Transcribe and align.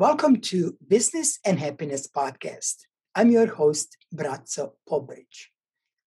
Welcome 0.00 0.40
to 0.42 0.76
Business 0.86 1.40
and 1.44 1.58
Happiness 1.58 2.06
Podcast. 2.06 2.84
I'm 3.16 3.32
your 3.32 3.48
host, 3.48 3.96
Braco 4.14 4.74
Pobric. 4.88 5.26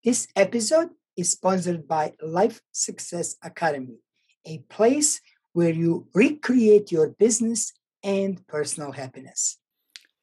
This 0.02 0.30
episode 0.34 0.92
is 1.18 1.32
sponsored 1.32 1.90
by 1.90 2.14
Life 2.24 2.62
Success 2.72 3.36
Academy, 3.44 3.98
a 4.46 4.60
place 4.70 5.20
where 5.52 5.74
you 5.74 6.08
recreate 6.14 6.90
your 6.90 7.10
business 7.10 7.74
and 8.02 8.48
personal 8.48 8.94
happiness. 8.94 9.58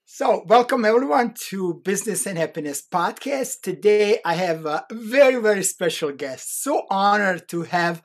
So, 0.06 0.44
welcome 0.46 0.86
everyone 0.86 1.34
to 1.50 1.82
Business 1.84 2.24
and 2.26 2.38
Happiness 2.38 2.82
Podcast. 2.90 3.60
Today, 3.60 4.20
I 4.24 4.32
have 4.32 4.64
a 4.64 4.86
very, 4.90 5.42
very 5.42 5.62
special 5.62 6.12
guest. 6.12 6.62
So 6.62 6.86
honored 6.88 7.46
to 7.50 7.64
have 7.64 8.00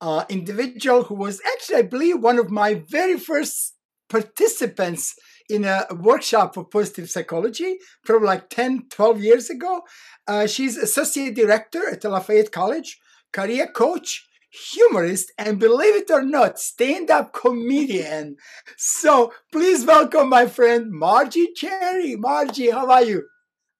an 0.00 0.26
individual 0.28 1.02
who 1.02 1.16
was 1.16 1.40
actually, 1.44 1.78
I 1.78 1.82
believe, 1.82 2.20
one 2.20 2.38
of 2.38 2.52
my 2.52 2.84
very 2.88 3.18
first 3.18 3.74
participants 4.08 5.16
in 5.48 5.64
a 5.64 5.86
workshop 5.90 6.54
for 6.54 6.64
positive 6.64 7.08
psychology 7.10 7.78
from 8.04 8.24
like 8.24 8.50
10, 8.50 8.88
12 8.90 9.22
years 9.22 9.50
ago. 9.50 9.82
Uh, 10.26 10.46
she's 10.46 10.76
associate 10.76 11.34
director 11.34 11.88
at 11.90 12.04
Lafayette 12.04 12.52
College, 12.52 12.98
career 13.32 13.66
coach, 13.66 14.26
humorist, 14.50 15.32
and 15.38 15.58
believe 15.58 15.94
it 15.94 16.10
or 16.10 16.22
not, 16.22 16.58
stand 16.58 17.10
up 17.10 17.32
comedian. 17.32 18.36
So 18.76 19.32
please 19.52 19.84
welcome 19.84 20.28
my 20.28 20.46
friend 20.46 20.90
Margie 20.90 21.52
Cherry. 21.54 22.16
Margie, 22.16 22.70
how 22.70 22.90
are 22.90 23.04
you? 23.04 23.24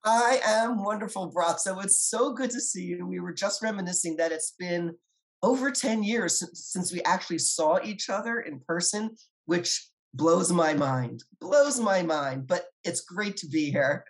I 0.04 0.40
am 0.44 0.82
wonderful. 0.82 1.32
So 1.58 1.80
it's 1.80 2.00
so 2.00 2.32
good 2.32 2.50
to 2.50 2.60
see 2.60 2.84
you. 2.84 3.06
We 3.06 3.20
were 3.20 3.32
just 3.32 3.62
reminiscing 3.62 4.16
that 4.16 4.32
it's 4.32 4.54
been 4.58 4.94
over 5.42 5.70
10 5.70 6.02
years 6.02 6.42
since 6.54 6.92
we 6.92 7.02
actually 7.02 7.38
saw 7.38 7.78
each 7.82 8.08
other 8.08 8.40
in 8.40 8.60
person, 8.60 9.16
which 9.46 9.88
blows 10.14 10.52
my 10.52 10.74
mind, 10.74 11.24
blows 11.40 11.78
my 11.80 12.02
mind, 12.02 12.46
but 12.46 12.66
it's 12.84 13.00
great 13.00 13.36
to 13.38 13.46
be 13.46 13.70
here. 13.70 14.04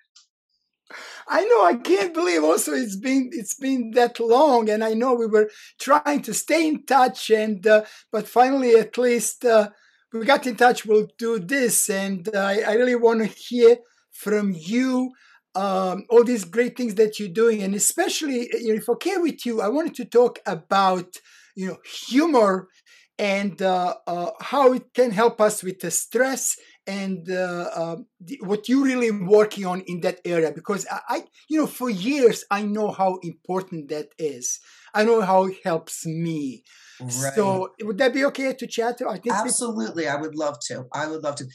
I 1.27 1.45
know 1.45 1.65
I 1.65 1.75
can't 1.75 2.15
believe 2.15 2.43
also 2.43 2.73
it's 2.73 2.97
been 2.97 3.31
it's 3.33 3.55
been 3.55 3.91
that 3.91 4.19
long 4.19 4.71
and 4.71 4.83
I 4.83 4.95
know 4.95 5.15
we 5.15 5.27
were 5.27 5.51
trying 5.79 6.23
to 6.23 6.33
stay 6.33 6.67
in 6.67 6.87
touch 6.87 7.31
and 7.31 7.67
uh, 7.67 7.85
but 8.11 8.27
finally 8.27 8.75
at 8.75 8.97
least 8.97 9.45
uh, 9.45 9.69
we 10.13 10.25
got 10.25 10.47
in 10.47 10.57
touch 10.57 10.87
we'll 10.87 11.09
do 11.19 11.39
this 11.39 11.91
and 11.91 12.29
uh, 12.35 12.39
I, 12.39 12.63
I 12.67 12.73
really 12.75 12.95
want 12.95 13.21
to 13.21 13.27
hear 13.27 13.77
from 14.13 14.55
you 14.57 15.13
um, 15.55 16.05
all 16.09 16.25
these 16.25 16.45
great 16.45 16.77
things 16.77 16.95
that 16.95 17.19
you're 17.19 17.29
doing 17.29 17.63
and 17.63 17.75
especially 17.75 18.49
if 18.51 18.89
okay 18.89 19.19
with 19.19 19.45
you 19.45 19.61
I 19.61 19.69
wanted 19.69 19.95
to 19.97 20.07
talk 20.07 20.39
about 20.47 21.17
you 21.55 21.67
know 21.69 21.77
humor 22.09 22.69
and 23.19 23.61
uh, 23.61 23.95
uh, 24.07 24.31
how 24.41 24.73
it 24.73 24.95
can 24.95 25.11
help 25.11 25.41
us 25.41 25.63
with 25.63 25.81
the 25.81 25.91
stress 25.91 26.57
and 26.87 27.31
uh, 27.31 27.69
uh, 27.75 27.97
the, 28.21 28.39
what 28.43 28.69
you're 28.69 28.85
really 28.85 29.11
working 29.11 29.67
on 29.67 29.83
in 29.87 30.01
that 30.01 30.21
area 30.25 30.53
because 30.53 30.87
I, 30.91 31.01
I, 31.09 31.25
you 31.49 31.59
know 31.59 31.67
for 31.67 31.91
years 31.91 32.45
i 32.51 32.63
know 32.63 32.91
how 32.91 33.19
important 33.23 33.89
that 33.91 34.09
is. 34.19 34.61
I 34.95 35.05
know 35.05 35.21
how 35.21 35.45
it 35.45 35.57
helps 35.65 36.07
me. 36.07 36.65
Right. 37.01 37.35
so 37.35 37.69
would 37.83 37.99
that 37.99 38.15
be 38.15 38.25
okay 38.25 38.55
to 38.55 38.67
chat 38.67 39.01
i 39.09 39.19
think 39.19 39.35
absolutely 39.35 40.09
i 40.09 40.17
would 40.17 40.35
love 40.35 40.59
to. 40.69 40.87
I 40.93 41.07
would 41.07 41.23
love 41.23 41.37
to. 41.37 41.47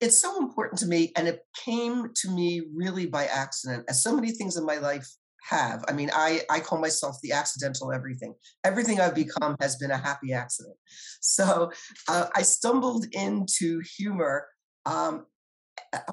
It's 0.00 0.20
so 0.20 0.38
important 0.38 0.78
to 0.80 0.86
me 0.86 1.12
and 1.16 1.28
it 1.28 1.40
came 1.64 2.10
to 2.14 2.30
me 2.30 2.62
really 2.74 3.06
by 3.06 3.26
accident. 3.26 3.84
As 3.88 4.02
so 4.02 4.14
many 4.14 4.30
things 4.30 4.56
in 4.56 4.64
my 4.64 4.78
life 4.78 5.08
have. 5.48 5.84
I 5.88 5.92
mean, 5.92 6.10
I, 6.12 6.42
I 6.50 6.60
call 6.60 6.78
myself 6.78 7.16
the 7.22 7.32
accidental 7.32 7.92
everything. 7.92 8.34
Everything 8.64 9.00
I've 9.00 9.14
become 9.14 9.56
has 9.60 9.76
been 9.76 9.90
a 9.90 9.98
happy 9.98 10.32
accident. 10.32 10.76
So 11.20 11.72
uh, 12.08 12.28
I 12.34 12.42
stumbled 12.42 13.06
into 13.10 13.80
humor 13.96 14.46
um, 14.86 15.26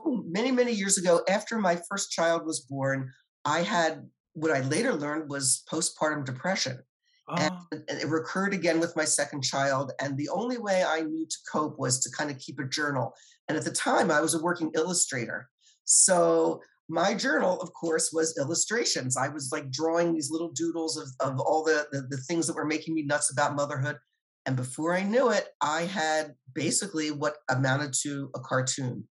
oh, 0.03 0.23
many, 0.28 0.52
many 0.52 0.72
years 0.72 0.97
ago. 0.97 1.22
After 1.30 1.59
my 1.59 1.80
first 1.88 2.11
child 2.11 2.44
was 2.44 2.61
born, 2.61 3.11
I 3.45 3.61
had 3.61 4.09
what 4.33 4.52
I 4.52 4.61
later 4.61 4.94
learned 4.94 5.30
was 5.30 5.63
postpartum 5.72 6.25
depression. 6.25 6.79
Oh. 7.28 7.35
And 7.72 7.84
it 7.88 8.07
recurred 8.07 8.53
again 8.53 8.79
with 8.79 8.95
my 8.95 9.06
second 9.06 9.44
child. 9.44 9.91
And 10.01 10.18
the 10.18 10.29
only 10.29 10.57
way 10.57 10.84
I 10.84 11.01
knew 11.01 11.25
to 11.25 11.38
cope 11.51 11.79
was 11.79 12.00
to 12.01 12.09
kind 12.12 12.29
of 12.29 12.40
keep 12.40 12.59
a 12.59 12.66
journal. 12.66 13.13
And 13.47 13.57
at 13.57 13.63
the 13.63 13.72
time, 13.72 14.12
I 14.12 14.22
was 14.22 14.34
a 14.34 14.41
working 14.41 14.72
illustrator. 14.75 15.50
So 15.85 16.62
my 16.88 17.13
journal, 17.13 17.59
of 17.62 17.73
course, 17.73 18.12
was 18.13 18.38
illustrations. 18.38 19.18
I 19.18 19.29
was 19.29 19.50
like 19.51 19.72
drawing 19.72 20.13
these 20.13 20.29
little 20.29 20.51
doodles 20.51 20.97
of, 20.97 21.07
of 21.19 21.40
all 21.40 21.63
the, 21.63 21.88
the, 21.91 22.01
the 22.09 22.18
things 22.18 22.47
that 22.47 22.56
were 22.56 22.66
making 22.66 22.94
me 22.94 23.03
nuts 23.03 23.31
about 23.31 23.56
motherhood. 23.56 23.97
And 24.46 24.56
before 24.56 24.94
I 24.94 25.03
knew 25.03 25.31
it, 25.31 25.47
I 25.62 25.84
had 25.84 26.35
basically 26.53 27.09
what 27.09 27.38
amounted 27.50 27.94
to 28.03 28.29
a 28.35 28.40
cartoon. 28.40 29.07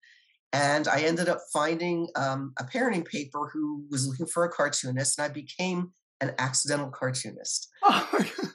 And 0.52 0.86
I 0.86 1.00
ended 1.00 1.30
up 1.30 1.38
finding 1.52 2.08
um, 2.14 2.52
a 2.58 2.64
parenting 2.64 3.06
paper 3.06 3.50
who 3.52 3.86
was 3.90 4.06
looking 4.06 4.26
for 4.26 4.44
a 4.44 4.50
cartoonist, 4.50 5.18
and 5.18 5.24
I 5.24 5.32
became 5.32 5.92
an 6.20 6.34
accidental 6.38 6.90
cartoonist. 6.90 7.68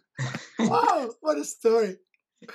Oh, 0.60 0.70
wow, 0.70 1.12
what 1.22 1.38
a 1.38 1.46
story! 1.46 1.98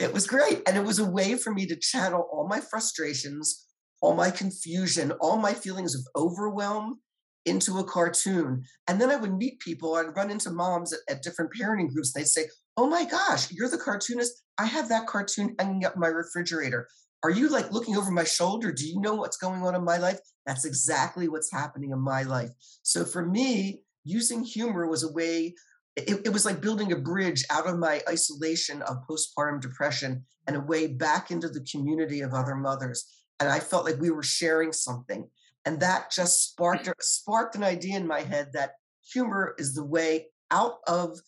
it 0.01 0.13
was 0.13 0.27
great. 0.27 0.63
And 0.67 0.77
it 0.77 0.85
was 0.85 0.99
a 0.99 1.09
way 1.09 1.37
for 1.37 1.53
me 1.53 1.67
to 1.67 1.77
channel 1.77 2.29
all 2.33 2.47
my 2.49 2.61
frustrations 2.61 3.67
all 4.03 4.15
my 4.15 4.31
confusion, 4.31 5.13
all 5.13 5.39
my 5.39 5.55
feelings 5.55 5.95
of 5.95 6.07
overwhelm 6.15 7.01
into 7.47 7.79
a 7.79 7.85
cartoon. 7.85 8.65
And 8.89 9.01
then 9.01 9.11
I 9.11 9.17
would 9.17 9.37
meet 9.37 9.61
people, 9.61 9.95
I'd 9.95 10.15
run 10.17 10.31
into 10.31 10.51
moms 10.51 10.93
at, 10.93 11.01
at 11.09 11.23
different 11.23 11.53
parenting 11.59 11.93
groups. 11.93 12.13
They'd 12.13 12.27
say, 12.27 12.47
Oh 12.77 12.87
my 12.87 13.05
gosh, 13.05 13.51
you're 13.51 13.69
the 13.69 13.79
cartoonist. 13.79 14.43
I 14.59 14.67
have 14.67 14.89
that 14.89 15.07
cartoon 15.07 15.55
hanging 15.59 15.85
up 15.85 15.97
my 15.97 16.09
refrigerator. 16.09 16.89
Are 17.23 17.31
you 17.31 17.49
like 17.49 17.71
looking 17.71 17.97
over 17.97 18.11
my 18.11 18.25
shoulder? 18.25 18.73
Do 18.73 18.87
you 18.87 19.01
know 19.01 19.15
what's 19.15 19.37
going 19.37 19.63
on 19.63 19.75
in 19.75 19.85
my 19.85 19.99
life? 19.99 20.19
That's 20.47 20.65
exactly 20.65 21.29
what's 21.29 21.53
happening 21.53 21.91
in 21.91 22.01
my 22.01 22.23
life. 22.23 22.51
So 22.83 23.05
for 23.05 23.27
me, 23.27 23.83
using 24.05 24.43
humor 24.43 24.89
was 24.89 25.05
a 25.05 25.13
way, 25.13 25.55
it, 25.97 26.23
it 26.25 26.33
was 26.33 26.45
like 26.45 26.61
building 26.61 26.93
a 26.93 26.97
bridge 26.97 27.45
out 27.51 27.67
of 27.67 27.79
my 27.79 28.01
isolation 28.09 28.83
of 28.83 29.07
postpartum 29.09 29.61
depression 29.61 30.25
and 30.47 30.57
a 30.57 30.61
way 30.61 30.87
back 30.87 31.31
into 31.31 31.49
the 31.49 31.65
community 31.71 32.23
of 32.23 32.33
other 32.33 32.57
mothers 32.57 33.22
and 33.41 33.49
I 33.49 33.59
felt 33.59 33.85
like 33.85 34.01
we 34.01 34.11
were 34.11 34.23
sharing 34.23 34.73
something. 34.73 35.29
And 35.65 35.81
that 35.81 36.11
just 36.11 36.51
sparked 36.51 36.89
sparked 37.03 37.55
an 37.55 37.63
idea 37.65 37.97
in 37.97 38.07
my 38.07 38.21
head 38.21 38.51
that 38.53 38.73
humor 39.13 39.55
is 39.59 39.75
the 39.75 39.85
way 39.85 40.27
out 40.51 40.79
of 40.87 41.19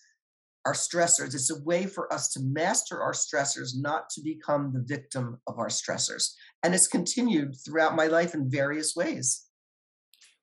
our 0.65 0.73
stressors. 0.73 1.35
It's 1.35 1.51
a 1.51 1.63
way 1.63 1.87
for 1.87 2.13
us 2.13 2.29
to 2.31 2.41
master 2.41 3.03
our 3.03 3.13
stressors, 3.13 3.73
not 3.77 4.09
to 4.11 4.23
become 4.23 4.73
the 4.73 4.81
victim 4.81 5.39
of 5.47 5.59
our 5.59 5.69
stressors. 5.69 6.33
And 6.63 6.75
it's 6.75 6.87
continued 6.87 7.55
throughout 7.65 7.97
my 7.97 8.07
life 8.07 8.35
in 8.35 8.51
various 8.51 8.97
ways. 8.97 9.47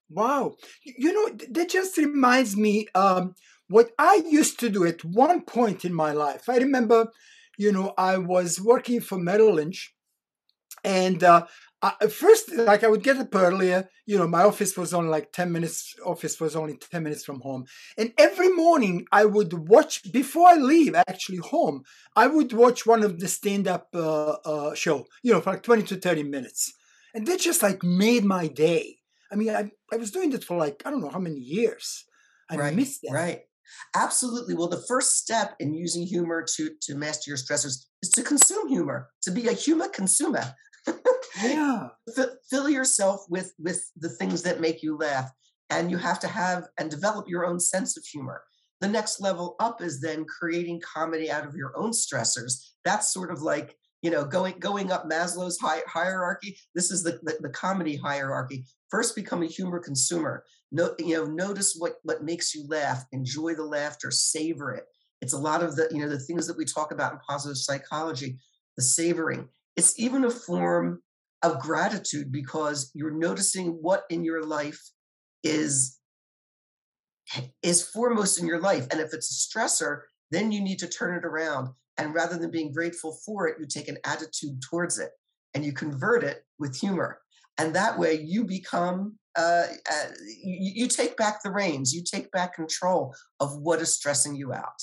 Wow. 0.09 0.55
You 0.83 1.13
know, 1.13 1.37
that 1.51 1.69
just 1.69 1.97
reminds 1.97 2.55
me 2.55 2.87
um, 2.93 3.33
what 3.67 3.91
I 3.97 4.21
used 4.29 4.59
to 4.59 4.69
do 4.69 4.85
at 4.85 5.03
one 5.03 5.41
point 5.41 5.85
in 5.85 5.93
my 5.93 6.11
life. 6.11 6.49
I 6.49 6.57
remember, 6.57 7.07
you 7.57 7.71
know, 7.71 7.93
I 7.97 8.17
was 8.17 8.61
working 8.61 9.01
for 9.01 9.17
Merrill 9.17 9.55
Lynch 9.55 9.93
and 10.83 11.23
uh, 11.23 11.45
I, 11.81 12.07
first, 12.07 12.51
like 12.55 12.83
I 12.83 12.87
would 12.87 13.03
get 13.03 13.17
up 13.17 13.33
earlier. 13.33 13.89
You 14.05 14.19
know, 14.19 14.27
my 14.27 14.43
office 14.43 14.77
was 14.77 14.93
only 14.93 15.09
like 15.09 15.31
ten 15.31 15.51
minutes. 15.51 15.95
Office 16.05 16.39
was 16.39 16.55
only 16.55 16.77
ten 16.77 17.03
minutes 17.03 17.25
from 17.25 17.41
home, 17.41 17.65
and 17.97 18.13
every 18.17 18.49
morning 18.49 19.05
I 19.11 19.25
would 19.25 19.53
watch 19.53 20.11
before 20.11 20.47
I 20.47 20.55
leave. 20.55 20.95
Actually, 20.95 21.37
home, 21.37 21.83
I 22.15 22.27
would 22.27 22.53
watch 22.53 22.85
one 22.85 23.03
of 23.03 23.19
the 23.19 23.27
stand-up 23.27 23.87
uh, 23.95 24.31
uh, 24.45 24.75
show. 24.75 25.05
You 25.23 25.33
know, 25.33 25.41
for 25.41 25.51
like 25.51 25.63
twenty 25.63 25.83
to 25.83 25.95
thirty 25.95 26.23
minutes, 26.23 26.71
and 27.15 27.25
that 27.27 27.39
just 27.39 27.63
like 27.63 27.83
made 27.83 28.25
my 28.25 28.47
day. 28.47 28.97
I 29.31 29.35
mean, 29.35 29.49
I 29.49 29.71
I 29.91 29.97
was 29.97 30.11
doing 30.11 30.29
that 30.31 30.43
for 30.43 30.57
like 30.57 30.83
I 30.85 30.91
don't 30.91 31.01
know 31.01 31.09
how 31.09 31.19
many 31.19 31.39
years. 31.39 32.05
I 32.49 32.57
right, 32.57 32.75
missed 32.75 33.01
that. 33.03 33.13
Right. 33.13 33.41
Absolutely. 33.95 34.53
Well, 34.53 34.67
the 34.67 34.83
first 34.87 35.17
step 35.17 35.55
in 35.59 35.73
using 35.73 36.05
humor 36.05 36.45
to 36.57 36.71
to 36.81 36.95
master 36.95 37.31
your 37.31 37.37
stressors 37.37 37.85
is 38.03 38.09
to 38.11 38.21
consume 38.21 38.67
humor, 38.67 39.09
to 39.23 39.31
be 39.31 39.47
a 39.47 39.53
humor 39.53 39.87
consumer 39.87 40.43
yeah. 41.43 41.89
Fill 42.49 42.69
yourself 42.69 43.25
with 43.29 43.53
with 43.59 43.89
the 43.97 44.09
things 44.09 44.41
that 44.43 44.61
make 44.61 44.83
you 44.83 44.97
laugh 44.97 45.31
and 45.69 45.89
you 45.89 45.97
have 45.97 46.19
to 46.19 46.27
have 46.27 46.67
and 46.77 46.91
develop 46.91 47.27
your 47.27 47.45
own 47.45 47.59
sense 47.59 47.97
of 47.97 48.03
humor. 48.03 48.43
The 48.81 48.89
next 48.89 49.21
level 49.21 49.55
up 49.59 49.81
is 49.81 50.01
then 50.01 50.25
creating 50.25 50.81
comedy 50.81 51.31
out 51.31 51.45
of 51.45 51.55
your 51.55 51.71
own 51.77 51.91
stressors. 51.91 52.71
That's 52.83 53.13
sort 53.13 53.31
of 53.31 53.41
like 53.41 53.75
you 54.01 54.09
know 54.09 54.25
going 54.25 54.55
going 54.59 54.91
up 54.91 55.09
maslow's 55.09 55.59
hi- 55.59 55.83
hierarchy. 55.87 56.57
This 56.75 56.91
is 56.91 57.03
the, 57.03 57.19
the, 57.23 57.37
the 57.41 57.49
comedy 57.49 57.95
hierarchy. 57.95 58.65
First 58.89 59.15
become 59.15 59.43
a 59.43 59.47
humor 59.47 59.79
consumer. 59.79 60.43
No, 60.71 60.93
you 60.99 61.15
know 61.15 61.25
notice 61.25 61.75
what 61.77 61.95
what 62.03 62.23
makes 62.23 62.53
you 62.53 62.65
laugh. 62.67 63.05
Enjoy 63.11 63.53
the 63.53 63.65
laughter. 63.65 64.11
Savor 64.11 64.73
it. 64.73 64.85
It's 65.21 65.33
a 65.33 65.39
lot 65.39 65.63
of 65.63 65.75
the 65.75 65.87
you 65.91 66.01
know 66.01 66.09
the 66.09 66.19
things 66.19 66.47
that 66.47 66.57
we 66.57 66.65
talk 66.65 66.91
about 66.91 67.13
in 67.13 67.19
positive 67.19 67.57
psychology 67.57 68.39
the 68.77 68.83
savoring. 68.83 69.47
It's 69.75 69.99
even 69.99 70.25
a 70.25 70.29
form 70.29 71.01
of 71.43 71.59
gratitude 71.59 72.31
because 72.31 72.91
you're 72.93 73.17
noticing 73.17 73.69
what 73.81 74.03
in 74.09 74.23
your 74.23 74.43
life 74.43 74.81
is 75.43 75.97
is 77.63 77.87
foremost 77.87 78.39
in 78.39 78.45
your 78.45 78.59
life 78.59 78.87
and 78.91 78.99
if 78.99 79.13
it's 79.13 79.31
a 79.31 79.57
stressor 79.57 80.01
then 80.31 80.51
you 80.51 80.61
need 80.61 80.79
to 80.79 80.87
turn 80.87 81.17
it 81.17 81.25
around 81.25 81.69
and 81.97 82.13
rather 82.13 82.37
than 82.37 82.51
being 82.51 82.71
grateful 82.71 83.17
for 83.25 83.47
it 83.47 83.57
you 83.59 83.65
take 83.65 83.87
an 83.87 83.97
attitude 84.05 84.61
towards 84.61 84.99
it 84.99 85.11
and 85.53 85.65
you 85.65 85.73
convert 85.73 86.23
it 86.23 86.45
with 86.59 86.79
humor. 86.79 87.19
And 87.57 87.75
that 87.75 87.97
way 87.97 88.13
you 88.13 88.45
become, 88.45 89.17
uh, 89.37 89.65
uh, 89.89 90.05
you, 90.25 90.83
you 90.83 90.87
take 90.87 91.17
back 91.17 91.43
the 91.43 91.51
reins, 91.51 91.93
you 91.93 92.03
take 92.03 92.31
back 92.31 92.55
control 92.55 93.13
of 93.39 93.57
what 93.57 93.81
is 93.81 93.93
stressing 93.93 94.35
you 94.35 94.53
out. 94.53 94.81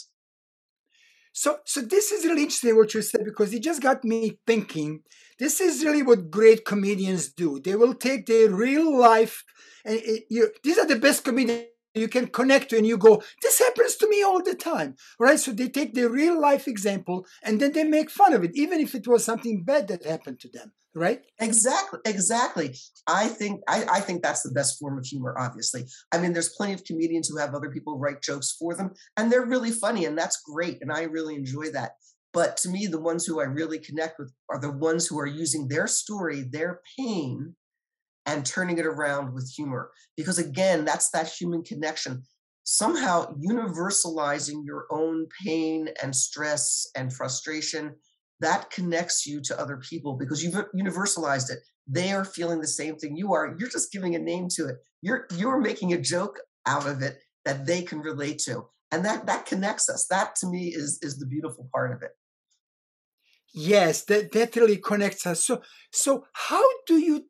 So, 1.32 1.58
so 1.64 1.80
this 1.80 2.10
is 2.12 2.24
really 2.24 2.42
interesting 2.42 2.76
what 2.76 2.94
you 2.94 3.02
said 3.02 3.24
because 3.24 3.52
it 3.52 3.62
just 3.62 3.82
got 3.82 4.04
me 4.04 4.38
thinking. 4.46 5.02
This 5.38 5.60
is 5.60 5.84
really 5.84 6.02
what 6.02 6.30
great 6.30 6.64
comedians 6.64 7.32
do. 7.32 7.60
They 7.60 7.76
will 7.76 7.94
take 7.94 8.26
their 8.26 8.50
real 8.50 8.98
life, 8.98 9.44
and 9.84 10.00
it, 10.02 10.24
you, 10.30 10.50
these 10.64 10.78
are 10.78 10.86
the 10.86 10.96
best 10.96 11.24
comedians 11.24 11.66
you 11.94 12.08
can 12.08 12.26
connect 12.28 12.70
to 12.70 12.76
and 12.76 12.86
you 12.86 12.96
go 12.96 13.22
this 13.42 13.58
happens 13.58 13.96
to 13.96 14.08
me 14.08 14.22
all 14.22 14.42
the 14.42 14.54
time 14.54 14.94
right 15.18 15.40
so 15.40 15.50
they 15.50 15.68
take 15.68 15.94
their 15.94 16.08
real 16.08 16.40
life 16.40 16.68
example 16.68 17.26
and 17.42 17.60
then 17.60 17.72
they 17.72 17.84
make 17.84 18.10
fun 18.10 18.32
of 18.32 18.44
it 18.44 18.50
even 18.54 18.78
if 18.78 18.94
it 18.94 19.08
was 19.08 19.24
something 19.24 19.64
bad 19.64 19.88
that 19.88 20.04
happened 20.04 20.38
to 20.38 20.48
them 20.48 20.72
right 20.98 21.22
exactly 21.40 22.00
exactly 22.04 22.74
i 23.06 23.26
think 23.26 23.60
I, 23.68 23.84
I 23.90 24.00
think 24.00 24.22
that's 24.22 24.42
the 24.42 24.52
best 24.52 24.78
form 24.78 24.98
of 24.98 25.06
humor 25.06 25.34
obviously 25.38 25.84
i 26.12 26.18
mean 26.18 26.32
there's 26.32 26.50
plenty 26.50 26.72
of 26.72 26.84
comedians 26.84 27.28
who 27.28 27.38
have 27.38 27.54
other 27.54 27.70
people 27.70 27.98
write 27.98 28.22
jokes 28.22 28.56
for 28.58 28.74
them 28.74 28.92
and 29.16 29.30
they're 29.30 29.46
really 29.46 29.70
funny 29.70 30.04
and 30.04 30.16
that's 30.18 30.42
great 30.42 30.78
and 30.80 30.92
i 30.92 31.02
really 31.02 31.34
enjoy 31.34 31.70
that 31.70 31.92
but 32.32 32.56
to 32.58 32.68
me 32.68 32.86
the 32.86 33.00
ones 33.00 33.24
who 33.24 33.40
i 33.40 33.44
really 33.44 33.78
connect 33.78 34.18
with 34.18 34.32
are 34.50 34.60
the 34.60 34.72
ones 34.72 35.06
who 35.06 35.18
are 35.18 35.26
using 35.26 35.68
their 35.68 35.86
story 35.86 36.42
their 36.42 36.80
pain 36.98 37.54
and 38.28 38.44
turning 38.44 38.76
it 38.76 38.84
around 38.84 39.32
with 39.32 39.50
humor. 39.50 39.90
Because 40.16 40.38
again, 40.38 40.84
that's 40.84 41.10
that 41.10 41.28
human 41.28 41.62
connection. 41.62 42.22
Somehow 42.62 43.32
universalizing 43.36 44.66
your 44.66 44.86
own 44.90 45.26
pain 45.42 45.88
and 46.02 46.14
stress 46.14 46.86
and 46.94 47.10
frustration, 47.10 47.94
that 48.40 48.70
connects 48.70 49.26
you 49.26 49.40
to 49.42 49.60
other 49.60 49.76
people 49.76 50.16
because 50.16 50.42
you've 50.42 50.54
universalized 50.74 51.50
it. 51.50 51.58
They 51.86 52.12
are 52.12 52.24
feeling 52.24 52.60
the 52.60 52.66
same 52.66 52.96
thing 52.96 53.16
you 53.16 53.32
are. 53.32 53.56
You're 53.58 53.70
just 53.70 53.92
giving 53.92 54.14
a 54.14 54.18
name 54.18 54.48
to 54.56 54.66
it. 54.68 54.76
You're 55.00 55.26
you're 55.36 55.60
making 55.60 55.92
a 55.92 56.00
joke 56.00 56.40
out 56.66 56.86
of 56.86 57.02
it 57.02 57.18
that 57.44 57.66
they 57.66 57.82
can 57.82 58.00
relate 58.00 58.38
to. 58.40 58.66
And 58.92 59.04
that 59.04 59.26
that 59.26 59.46
connects 59.46 59.88
us. 59.88 60.06
That 60.10 60.36
to 60.36 60.46
me 60.46 60.72
is 60.74 60.98
is 61.02 61.18
the 61.18 61.26
beautiful 61.26 61.68
part 61.72 61.92
of 61.92 62.02
it. 62.02 62.12
Yes, 63.54 64.04
that, 64.04 64.32
that 64.32 64.54
really 64.56 64.76
connects 64.76 65.26
us. 65.26 65.44
So 65.44 65.62
so 65.90 66.24
how 66.32 66.62
do 66.86 66.98
you 66.98 67.24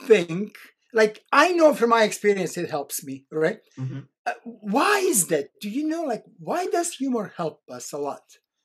think 0.00 0.56
like 0.92 1.24
i 1.32 1.52
know 1.52 1.74
from 1.74 1.90
my 1.90 2.02
experience 2.02 2.56
it 2.56 2.70
helps 2.70 3.04
me 3.04 3.24
right 3.30 3.60
mm-hmm. 3.78 4.00
uh, 4.26 4.32
why 4.44 4.98
is 4.98 5.28
that 5.28 5.48
do 5.60 5.68
you 5.68 5.86
know 5.86 6.02
like 6.02 6.24
why 6.38 6.66
does 6.66 6.94
humor 6.94 7.32
help 7.36 7.62
us 7.70 7.92
a 7.92 7.98
lot 7.98 8.22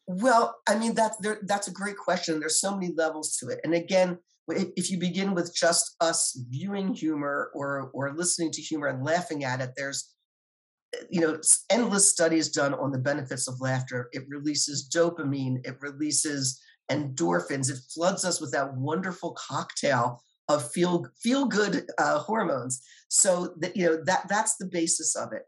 well 0.08 0.56
i 0.68 0.78
mean 0.78 0.94
that's 0.94 1.18
there, 1.18 1.40
that's 1.44 1.68
a 1.68 1.72
great 1.72 1.98
question 1.98 2.40
there's 2.40 2.60
so 2.60 2.74
many 2.74 2.94
levels 2.96 3.36
to 3.38 3.48
it 3.50 3.60
and 3.64 3.74
again 3.74 4.18
if 4.50 4.90
you 4.90 4.98
begin 4.98 5.34
with 5.34 5.54
just 5.54 5.96
us 6.00 6.40
viewing 6.50 6.94
humor 6.94 7.52
or 7.54 7.92
or 7.94 8.14
listening 8.16 8.50
to 8.52 8.62
humor 8.62 8.88
and 8.88 9.04
laughing 9.04 9.44
at 9.44 9.62
it 9.62 9.72
there's 9.76 10.14
eh, 10.96 11.04
you 11.10 11.22
know 11.22 11.40
endless 11.70 12.10
studies 12.10 12.50
done 12.50 12.74
on 12.74 12.92
the 12.92 12.98
benefits 12.98 13.48
of 13.48 13.60
laughter 13.60 14.10
it 14.14 14.24
releases 14.30 14.90
dopamine 14.90 15.58
it 15.66 15.76
releases 15.82 16.62
endorphins 16.90 17.70
it 17.70 17.80
floods 17.94 18.24
us 18.24 18.40
with 18.40 18.52
that 18.52 18.74
wonderful 18.76 19.36
cocktail 19.38 20.22
of 20.50 20.72
feel 20.72 21.06
feel 21.22 21.46
good 21.46 21.90
uh, 21.98 22.20
hormones. 22.20 22.82
So 23.10 23.54
that 23.60 23.76
you 23.76 23.86
know 23.86 24.04
that 24.06 24.28
that's 24.30 24.58
the 24.58 24.66
basis 24.66 25.16
of 25.16 25.34
it. 25.34 25.44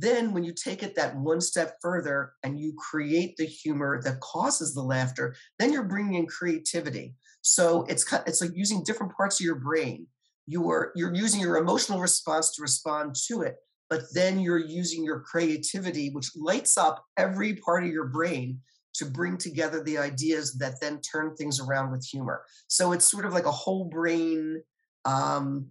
Then 0.00 0.32
when 0.32 0.44
you 0.44 0.54
take 0.54 0.82
it 0.82 0.94
that 0.96 1.14
one 1.14 1.42
step 1.42 1.76
further 1.82 2.32
and 2.42 2.58
you 2.58 2.72
create 2.90 3.36
the 3.36 3.44
humor 3.44 4.00
that 4.02 4.20
causes 4.20 4.72
the 4.72 4.80
laughter, 4.80 5.36
then 5.58 5.72
you're 5.74 5.84
bringing 5.84 6.14
in 6.14 6.26
creativity. 6.26 7.14
So 7.42 7.84
it's 7.84 8.10
it's 8.26 8.40
like 8.40 8.52
using 8.54 8.82
different 8.82 9.14
parts 9.14 9.38
of 9.40 9.44
your 9.44 9.56
brain. 9.56 10.06
You're 10.46 10.92
you're 10.96 11.14
using 11.14 11.40
your 11.40 11.58
emotional 11.58 12.00
response 12.00 12.50
to 12.52 12.62
respond 12.62 13.14
to 13.28 13.42
it, 13.42 13.56
but 13.90 14.02
then 14.14 14.40
you're 14.40 14.58
using 14.58 15.04
your 15.04 15.20
creativity, 15.20 16.08
which 16.08 16.30
lights 16.34 16.78
up 16.78 17.04
every 17.18 17.56
part 17.56 17.84
of 17.84 17.90
your 17.90 18.08
brain 18.08 18.60
to 18.94 19.04
bring 19.04 19.36
together 19.36 19.82
the 19.82 19.98
ideas 19.98 20.54
that 20.54 20.80
then 20.80 21.00
turn 21.02 21.36
things 21.36 21.60
around 21.60 21.92
with 21.92 22.04
humor. 22.04 22.42
So 22.68 22.92
it's 22.92 23.08
sort 23.08 23.26
of 23.26 23.34
like 23.34 23.46
a 23.46 23.52
whole 23.52 23.84
brain 23.84 24.62
um, 25.04 25.66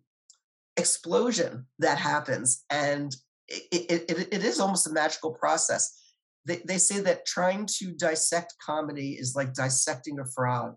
explosion 0.77 1.65
that 1.79 1.97
happens, 1.97 2.63
and 2.69 3.15
it, 3.49 4.05
it, 4.09 4.27
it 4.31 4.43
is 4.43 4.59
almost 4.59 4.87
a 4.87 4.93
magical 4.93 5.31
process. 5.31 5.97
They, 6.45 6.61
they 6.65 6.77
say 6.77 6.99
that 7.01 7.25
trying 7.25 7.67
to 7.77 7.91
dissect 7.91 8.53
comedy 8.65 9.13
is 9.13 9.35
like 9.35 9.53
dissecting 9.53 10.19
a 10.19 10.25
frog. 10.25 10.75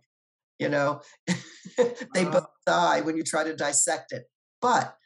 You 0.58 0.68
know, 0.68 1.00
they 1.76 2.24
uh 2.24 2.30
both 2.30 2.46
die 2.66 3.00
when 3.00 3.16
you 3.16 3.22
try 3.22 3.44
to 3.44 3.56
dissect 3.56 4.12
it. 4.12 4.24
But 4.60 4.96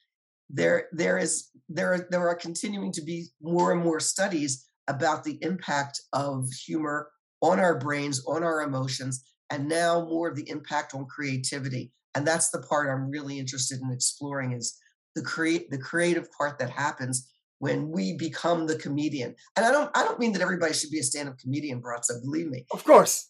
there, 0.51 0.89
there 0.93 1.19
is 1.19 1.49
there 1.69 1.95
are, 1.95 2.09
there 2.11 2.29
are 2.29 2.35
continuing 2.35 2.93
to 2.93 3.03
be 3.03 3.27
more 3.41 3.73
and 3.73 3.83
more 3.83 4.01
studies 4.01 4.67
about 4.89 5.25
the 5.25 5.39
impact 5.43 6.01
of 6.13 6.49
humor 6.53 7.11
on 7.43 7.59
our 7.59 7.79
brains, 7.79 8.25
on 8.27 8.45
our 8.45 8.63
emotions, 8.63 9.25
and 9.51 9.69
now 9.69 10.05
more 10.05 10.29
of 10.29 10.37
the 10.37 10.49
impact 10.49 10.95
on 10.95 11.07
creativity. 11.07 11.93
And 12.15 12.27
that's 12.27 12.51
the 12.51 12.63
part 12.63 12.89
I'm 12.89 13.11
really 13.11 13.39
interested 13.39 13.81
in 13.81 13.91
exploring 13.91 14.53
is 14.53 14.79
the 15.15 15.23
create 15.23 15.71
the 15.71 15.79
creative 15.79 16.29
part 16.33 16.59
that 16.59 16.71
happens 16.71 17.33
when 17.67 17.91
we 17.91 18.17
become 18.17 18.67
the 18.67 18.77
comedian. 18.77 19.35
And 19.57 19.67
I 19.67 19.73
don't 19.73 19.91
I 19.97 20.05
don't 20.05 20.19
mean 20.19 20.33
that 20.33 20.43
everybody 20.43 20.73
should 20.73 20.91
be 20.91 21.01
a 21.01 21.03
stand-up 21.03 21.39
comedian, 21.39 21.83
Braco, 21.83 22.23
believe 22.23 22.49
me. 22.49 22.65
Of 22.73 22.85
course. 22.85 23.29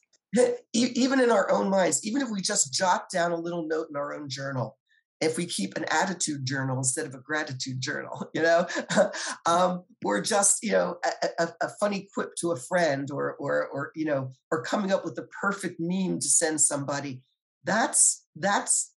Even 0.74 1.20
in 1.20 1.30
our 1.30 1.50
own 1.50 1.70
minds, 1.70 2.06
even 2.06 2.20
if 2.20 2.28
we 2.30 2.42
just 2.42 2.72
jot 2.72 3.08
down 3.10 3.32
a 3.32 3.36
little 3.36 3.66
note 3.66 3.86
in 3.88 3.96
our 3.96 4.14
own 4.14 4.28
journal, 4.28 4.76
if 5.22 5.38
we 5.38 5.46
keep 5.46 5.76
an 5.76 5.86
attitude 5.90 6.44
journal 6.44 6.76
instead 6.76 7.06
of 7.06 7.14
a 7.14 7.18
gratitude 7.20 7.80
journal, 7.80 8.28
you 8.34 8.42
know, 8.42 8.66
um, 9.46 9.84
or 10.04 10.20
just 10.20 10.62
you 10.62 10.72
know 10.72 10.98
a, 11.04 11.44
a, 11.44 11.48
a, 11.62 11.68
funny 11.80 12.08
quip 12.12 12.34
to 12.36 12.52
a 12.52 12.56
friend, 12.56 13.10
or 13.10 13.34
or 13.36 13.66
or 13.68 13.92
you 13.94 14.04
know, 14.04 14.30
or 14.50 14.62
coming 14.62 14.92
up 14.92 15.04
with 15.04 15.14
the 15.14 15.26
perfect 15.40 15.76
meme 15.78 16.18
to 16.18 16.28
send 16.28 16.60
somebody. 16.60 17.22
That's 17.64 18.26
that's 18.36 18.92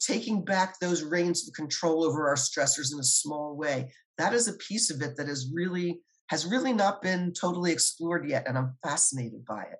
taking 0.00 0.44
back 0.44 0.78
those 0.80 1.02
reins 1.02 1.46
of 1.46 1.54
control 1.54 2.04
over 2.04 2.28
our 2.28 2.36
stressors 2.36 2.92
in 2.92 2.98
a 2.98 3.04
small 3.04 3.56
way. 3.56 3.92
That 4.18 4.34
is 4.34 4.48
a 4.48 4.54
piece 4.54 4.90
of 4.90 5.00
it 5.00 5.16
that 5.16 5.28
is 5.28 5.50
really 5.54 6.00
has 6.28 6.44
really 6.44 6.72
not 6.72 7.00
been 7.00 7.32
totally 7.32 7.72
explored 7.72 8.28
yet, 8.28 8.46
and 8.46 8.58
I'm 8.58 8.76
fascinated 8.82 9.44
by 9.46 9.62
it. 9.62 9.78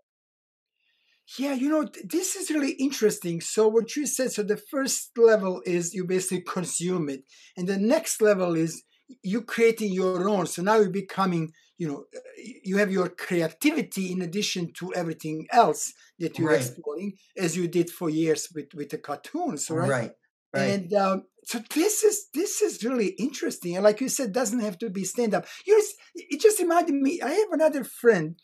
Yeah, 1.36 1.52
you 1.52 1.68
know, 1.68 1.86
this 2.04 2.36
is 2.36 2.50
really 2.50 2.72
interesting. 2.72 3.42
So, 3.42 3.68
what 3.68 3.94
you 3.96 4.06
said, 4.06 4.32
so 4.32 4.42
the 4.42 4.56
first 4.56 5.10
level 5.18 5.62
is 5.66 5.92
you 5.92 6.06
basically 6.06 6.40
consume 6.42 7.10
it, 7.10 7.24
and 7.56 7.68
the 7.68 7.76
next 7.76 8.22
level 8.22 8.56
is 8.56 8.82
you 9.22 9.42
creating 9.42 9.92
your 9.92 10.28
own. 10.28 10.46
So 10.46 10.62
now 10.62 10.76
you're 10.76 10.90
becoming, 10.90 11.52
you 11.78 11.88
know, 11.88 12.04
uh, 12.14 12.20
you 12.62 12.76
have 12.78 12.90
your 12.90 13.08
creativity 13.08 14.12
in 14.12 14.22
addition 14.22 14.72
to 14.74 14.94
everything 14.94 15.46
else 15.50 15.92
that 16.18 16.38
you're 16.38 16.48
right. 16.48 16.60
exploring, 16.60 17.14
as 17.36 17.56
you 17.56 17.68
did 17.68 17.90
for 17.90 18.10
years 18.10 18.48
with 18.54 18.68
with 18.74 18.90
the 18.90 18.98
cartoons, 18.98 19.70
right? 19.70 19.88
Right. 19.88 20.12
Right. 20.54 20.70
And 20.70 20.94
um, 20.94 21.24
so 21.44 21.60
this 21.74 22.04
is 22.04 22.28
this 22.32 22.62
is 22.62 22.82
really 22.84 23.08
interesting, 23.18 23.74
and 23.76 23.84
like 23.84 24.00
you 24.00 24.08
said, 24.08 24.32
doesn't 24.32 24.60
have 24.60 24.78
to 24.78 24.90
be 24.90 25.04
stand 25.04 25.34
up. 25.34 25.46
You 25.66 25.82
it 26.14 26.40
just 26.40 26.58
reminded 26.58 26.94
me. 26.94 27.20
I 27.22 27.30
have 27.30 27.52
another 27.52 27.84
friend 27.84 28.36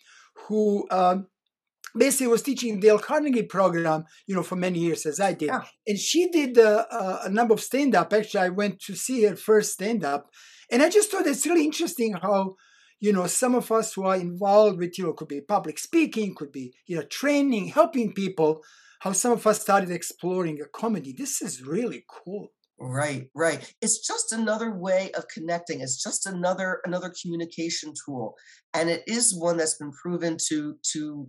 who 0.48 0.86
um, 0.90 1.26
basically 1.96 2.26
was 2.26 2.42
teaching 2.42 2.80
Dale 2.80 2.98
Carnegie 2.98 3.42
program, 3.42 4.04
you 4.26 4.34
know, 4.34 4.42
for 4.42 4.56
many 4.56 4.80
years 4.80 5.06
as 5.06 5.20
I 5.20 5.32
did. 5.32 5.48
Yeah. 5.48 5.62
And 5.86 5.98
she 5.98 6.28
did 6.28 6.58
uh, 6.58 6.86
uh, 6.90 7.20
a 7.24 7.30
number 7.30 7.54
of 7.54 7.60
stand 7.60 7.94
up. 7.94 8.12
Actually, 8.12 8.44
I 8.44 8.48
went 8.48 8.80
to 8.82 8.94
see 8.94 9.24
her 9.24 9.36
first 9.36 9.72
stand 9.72 10.04
up. 10.04 10.30
And 10.70 10.82
I 10.82 10.88
just 10.88 11.10
thought 11.10 11.26
it's 11.26 11.46
really 11.46 11.64
interesting 11.64 12.14
how, 12.14 12.56
you 12.98 13.12
know, 13.12 13.26
some 13.26 13.54
of 13.54 13.70
us 13.70 13.94
who 13.94 14.04
are 14.04 14.16
involved 14.16 14.78
with, 14.78 14.98
you 14.98 15.04
know, 15.04 15.12
could 15.12 15.28
be 15.28 15.40
public 15.40 15.78
speaking, 15.78 16.34
could 16.34 16.52
be, 16.52 16.74
you 16.86 16.96
know, 16.96 17.02
training, 17.02 17.68
helping 17.68 18.12
people, 18.12 18.62
how 19.04 19.12
some 19.12 19.32
of 19.32 19.46
us 19.46 19.60
started 19.60 19.90
exploring 19.90 20.58
a 20.62 20.64
comedy. 20.64 21.12
This 21.12 21.42
is 21.42 21.62
really 21.62 22.06
cool. 22.08 22.48
Right, 22.80 23.28
right. 23.34 23.74
It's 23.82 23.98
just 23.98 24.32
another 24.32 24.70
way 24.74 25.10
of 25.12 25.28
connecting. 25.28 25.82
It's 25.82 26.02
just 26.02 26.26
another 26.26 26.80
another 26.86 27.12
communication 27.20 27.92
tool, 28.04 28.34
and 28.72 28.88
it 28.88 29.02
is 29.06 29.38
one 29.38 29.58
that's 29.58 29.76
been 29.76 29.92
proven 29.92 30.38
to 30.48 30.76
to 30.92 31.28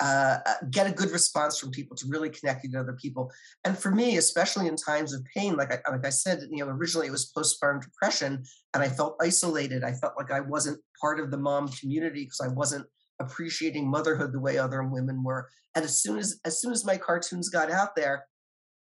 uh, 0.00 0.38
uh, 0.46 0.54
get 0.70 0.86
a 0.86 0.92
good 0.92 1.10
response 1.10 1.58
from 1.58 1.70
people 1.70 1.96
to 1.96 2.06
really 2.08 2.30
connect 2.30 2.64
you 2.64 2.70
to 2.70 2.80
other 2.80 2.96
people. 3.02 3.30
And 3.64 3.76
for 3.76 3.90
me, 3.90 4.18
especially 4.18 4.68
in 4.68 4.76
times 4.76 5.12
of 5.12 5.24
pain, 5.36 5.56
like 5.56 5.72
I, 5.72 5.90
like 5.90 6.06
I 6.06 6.10
said, 6.10 6.40
you 6.50 6.64
know, 6.64 6.70
originally 6.70 7.08
it 7.08 7.12
was 7.18 7.32
postpartum 7.36 7.82
depression, 7.82 8.44
and 8.72 8.82
I 8.82 8.88
felt 8.88 9.16
isolated. 9.20 9.82
I 9.82 9.92
felt 9.92 10.14
like 10.16 10.30
I 10.30 10.40
wasn't 10.40 10.78
part 11.00 11.18
of 11.18 11.30
the 11.30 11.38
mom 11.38 11.68
community 11.68 12.22
because 12.24 12.40
I 12.40 12.48
wasn't 12.48 12.86
appreciating 13.20 13.90
motherhood 13.90 14.32
the 14.32 14.40
way 14.40 14.58
other 14.58 14.82
women 14.82 15.22
were. 15.22 15.48
And 15.74 15.84
as 15.84 16.00
soon 16.00 16.18
as 16.18 16.40
as 16.44 16.60
soon 16.60 16.72
as 16.72 16.84
my 16.84 16.96
cartoons 16.96 17.48
got 17.48 17.70
out 17.70 17.96
there, 17.96 18.26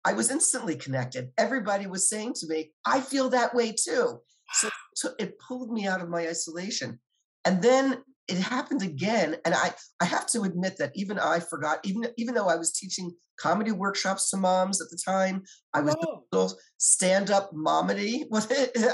I 0.06 0.14
was 0.14 0.32
instantly 0.32 0.76
connected. 0.76 1.30
Everybody 1.38 1.88
was 1.88 2.10
saying 2.10 2.34
to 2.36 2.48
me, 2.48 2.72
"I 2.86 3.02
feel 3.02 3.30
that 3.30 3.54
way 3.56 3.74
too." 3.74 4.22
So, 4.54 4.70
so 4.96 5.10
it 5.20 5.40
pulled 5.40 5.72
me 5.72 5.88
out 5.88 6.02
of 6.02 6.10
my 6.10 6.28
isolation. 6.28 7.00
And 7.46 7.62
then 7.62 8.04
it 8.28 8.38
happened 8.38 8.82
again. 8.82 9.38
And 9.46 9.54
I, 9.54 9.74
I 10.00 10.06
have 10.06 10.28
to 10.28 10.44
admit 10.44 10.78
that 10.78 10.92
even 10.96 11.20
I 11.20 11.40
forgot, 11.40 11.80
even, 11.84 12.08
even 12.18 12.36
though 12.36 12.48
I 12.48 12.56
was 12.56 12.72
teaching 12.72 13.12
comedy 13.40 13.72
workshops 13.72 14.30
to 14.30 14.38
moms 14.38 14.82
at 14.82 14.90
the 14.90 15.00
time, 15.04 15.44
I 15.74 15.82
was 15.82 15.96
oh. 16.34 16.52
stand 16.78 17.32
up 17.32 17.52
momedy. 17.54 18.26
What 18.30 18.52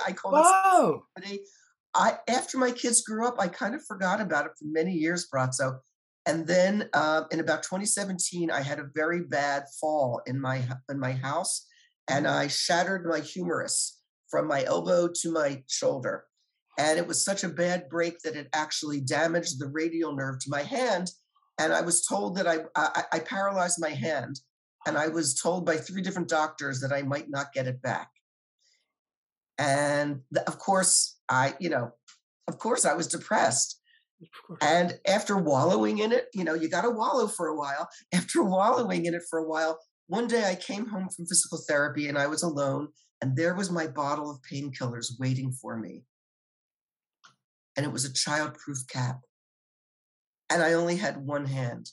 I 0.08 0.12
call 0.13 0.36
it 0.36 1.01
comedy. 1.15 1.41
I, 1.96 2.17
after 2.27 2.58
my 2.58 2.72
kids 2.72 3.01
grew 3.01 3.27
up, 3.27 3.36
I 3.39 3.48
kind 3.48 3.74
of 3.74 3.86
forgot 3.86 4.22
about 4.22 4.46
it 4.46 4.51
for 4.60 4.65
many 4.65 4.94
years, 4.94 5.27
Braco. 5.34 5.79
And 6.25 6.46
then 6.46 6.89
uh, 6.94 7.24
in 7.32 7.39
about 7.39 7.63
2017, 7.63 8.51
I 8.51 8.62
had 8.62 8.79
a 8.79 8.89
very 8.94 9.22
bad 9.22 9.63
fall 9.79 10.22
in 10.27 10.39
my 10.39 10.62
in 10.89 11.00
my 11.00 11.13
house, 11.13 11.65
and 12.10 12.25
mm-hmm. 12.25 12.38
I 12.38 12.48
shattered 12.48 13.06
my 13.06 13.22
humerus 13.22 14.01
from 14.29 14.48
my 14.48 14.63
elbow 14.65 15.08
to 15.22 15.32
my 15.32 15.63
shoulder. 15.67 16.25
And 16.77 17.00
it 17.00 17.08
was 17.08 17.24
such 17.24 17.44
a 17.44 17.50
bad 17.50 17.89
break 17.89 18.20
that 18.20 18.36
it 18.36 18.50
actually 18.53 19.01
damaged 19.01 19.60
the 19.60 19.67
radial 19.67 20.15
nerve 20.15 20.39
to 20.41 20.50
my 20.50 20.62
hand. 20.62 21.10
And 21.58 21.74
I 21.74 21.82
was 21.82 22.06
told 22.06 22.36
that 22.36 22.48
I, 22.48 22.60
I, 22.75 23.03
I 23.13 23.20
paralyzed 23.20 23.82
my 23.82 23.89
hand. 23.89 24.39
And 24.86 24.98
I 24.98 25.08
was 25.08 25.34
told 25.34 25.65
by 25.65 25.77
three 25.77 26.01
different 26.01 26.29
doctors 26.29 26.79
that 26.82 26.94
I 26.94 27.01
might 27.01 27.29
not 27.29 27.51
get 27.51 27.67
it 27.67 27.82
back. 27.82 28.10
And 29.57 30.21
of 30.45 30.59
course, 30.59 31.17
I, 31.29 31.55
you 31.59 31.69
know, 31.69 31.91
of 32.47 32.59
course, 32.59 32.85
I 32.85 32.93
was 32.93 33.07
depressed. 33.07 33.79
And 34.61 34.99
after 35.07 35.37
wallowing 35.37 35.99
in 35.99 36.11
it, 36.11 36.27
you 36.33 36.43
know, 36.43 36.53
you 36.53 36.69
got 36.69 36.81
to 36.81 36.89
wallow 36.89 37.27
for 37.27 37.47
a 37.47 37.55
while. 37.55 37.87
After 38.13 38.43
wallowing 38.43 39.05
in 39.05 39.13
it 39.13 39.21
for 39.29 39.37
a 39.37 39.47
while, 39.47 39.79
one 40.07 40.27
day 40.27 40.49
I 40.49 40.55
came 40.55 40.87
home 40.87 41.09
from 41.09 41.27
physical 41.27 41.59
therapy 41.67 42.07
and 42.07 42.17
I 42.17 42.27
was 42.27 42.41
alone, 42.41 42.87
and 43.21 43.35
there 43.35 43.53
was 43.53 43.69
my 43.69 43.87
bottle 43.87 44.31
of 44.31 44.39
painkillers 44.41 45.19
waiting 45.19 45.51
for 45.51 45.77
me. 45.77 46.03
And 47.75 47.85
it 47.85 47.91
was 47.91 48.05
a 48.05 48.13
childproof 48.13 48.87
cap. 48.89 49.19
And 50.49 50.63
I 50.63 50.73
only 50.73 50.95
had 50.95 51.17
one 51.17 51.45
hand. 51.45 51.91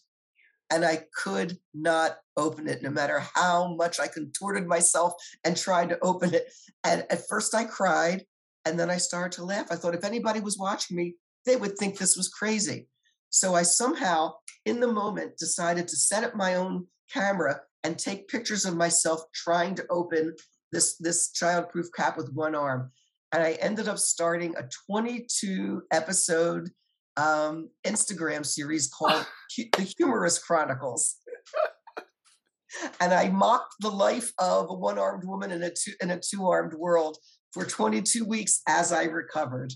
And 0.70 0.84
I 0.84 1.04
could 1.14 1.58
not 1.74 2.16
open 2.36 2.68
it, 2.68 2.82
no 2.82 2.90
matter 2.90 3.22
how 3.34 3.74
much 3.74 4.00
I 4.00 4.08
contorted 4.08 4.66
myself 4.66 5.12
and 5.44 5.56
tried 5.56 5.90
to 5.90 5.98
open 6.02 6.34
it. 6.34 6.50
And 6.84 7.04
at 7.10 7.28
first 7.28 7.54
I 7.54 7.64
cried, 7.64 8.24
and 8.64 8.78
then 8.78 8.90
I 8.90 8.96
started 8.96 9.32
to 9.36 9.44
laugh. 9.44 9.66
I 9.70 9.76
thought 9.76 9.94
if 9.94 10.04
anybody 10.04 10.40
was 10.40 10.58
watching 10.58 10.96
me, 10.96 11.16
they 11.44 11.56
would 11.56 11.76
think 11.76 11.98
this 11.98 12.16
was 12.16 12.28
crazy. 12.28 12.88
So 13.30 13.54
I 13.54 13.62
somehow, 13.62 14.34
in 14.64 14.80
the 14.80 14.88
moment, 14.88 15.36
decided 15.36 15.88
to 15.88 15.96
set 15.96 16.24
up 16.24 16.34
my 16.34 16.54
own 16.54 16.86
camera 17.12 17.60
and 17.82 17.98
take 17.98 18.28
pictures 18.28 18.64
of 18.64 18.76
myself 18.76 19.22
trying 19.34 19.74
to 19.74 19.86
open 19.90 20.34
this, 20.72 20.96
this 20.98 21.30
childproof 21.32 21.86
cap 21.94 22.16
with 22.16 22.32
one 22.32 22.54
arm. 22.54 22.90
And 23.32 23.42
I 23.42 23.52
ended 23.52 23.88
up 23.88 23.98
starting 23.98 24.54
a 24.56 24.68
22 24.86 25.82
episode 25.90 26.70
um, 27.16 27.70
Instagram 27.86 28.44
series 28.44 28.88
called 28.88 29.26
The 29.56 29.94
Humerus 29.98 30.38
Chronicles. 30.38 31.16
and 33.00 33.12
I 33.12 33.28
mocked 33.28 33.74
the 33.80 33.90
life 33.90 34.32
of 34.38 34.66
a 34.68 34.74
one 34.74 34.98
armed 34.98 35.24
woman 35.24 35.50
in 35.50 35.62
a 35.62 35.70
two, 35.70 35.92
in 36.00 36.10
a 36.10 36.20
two 36.20 36.46
armed 36.46 36.74
world 36.74 37.18
for 37.52 37.64
22 37.64 38.24
weeks 38.24 38.60
as 38.68 38.92
I 38.92 39.04
recovered. 39.04 39.72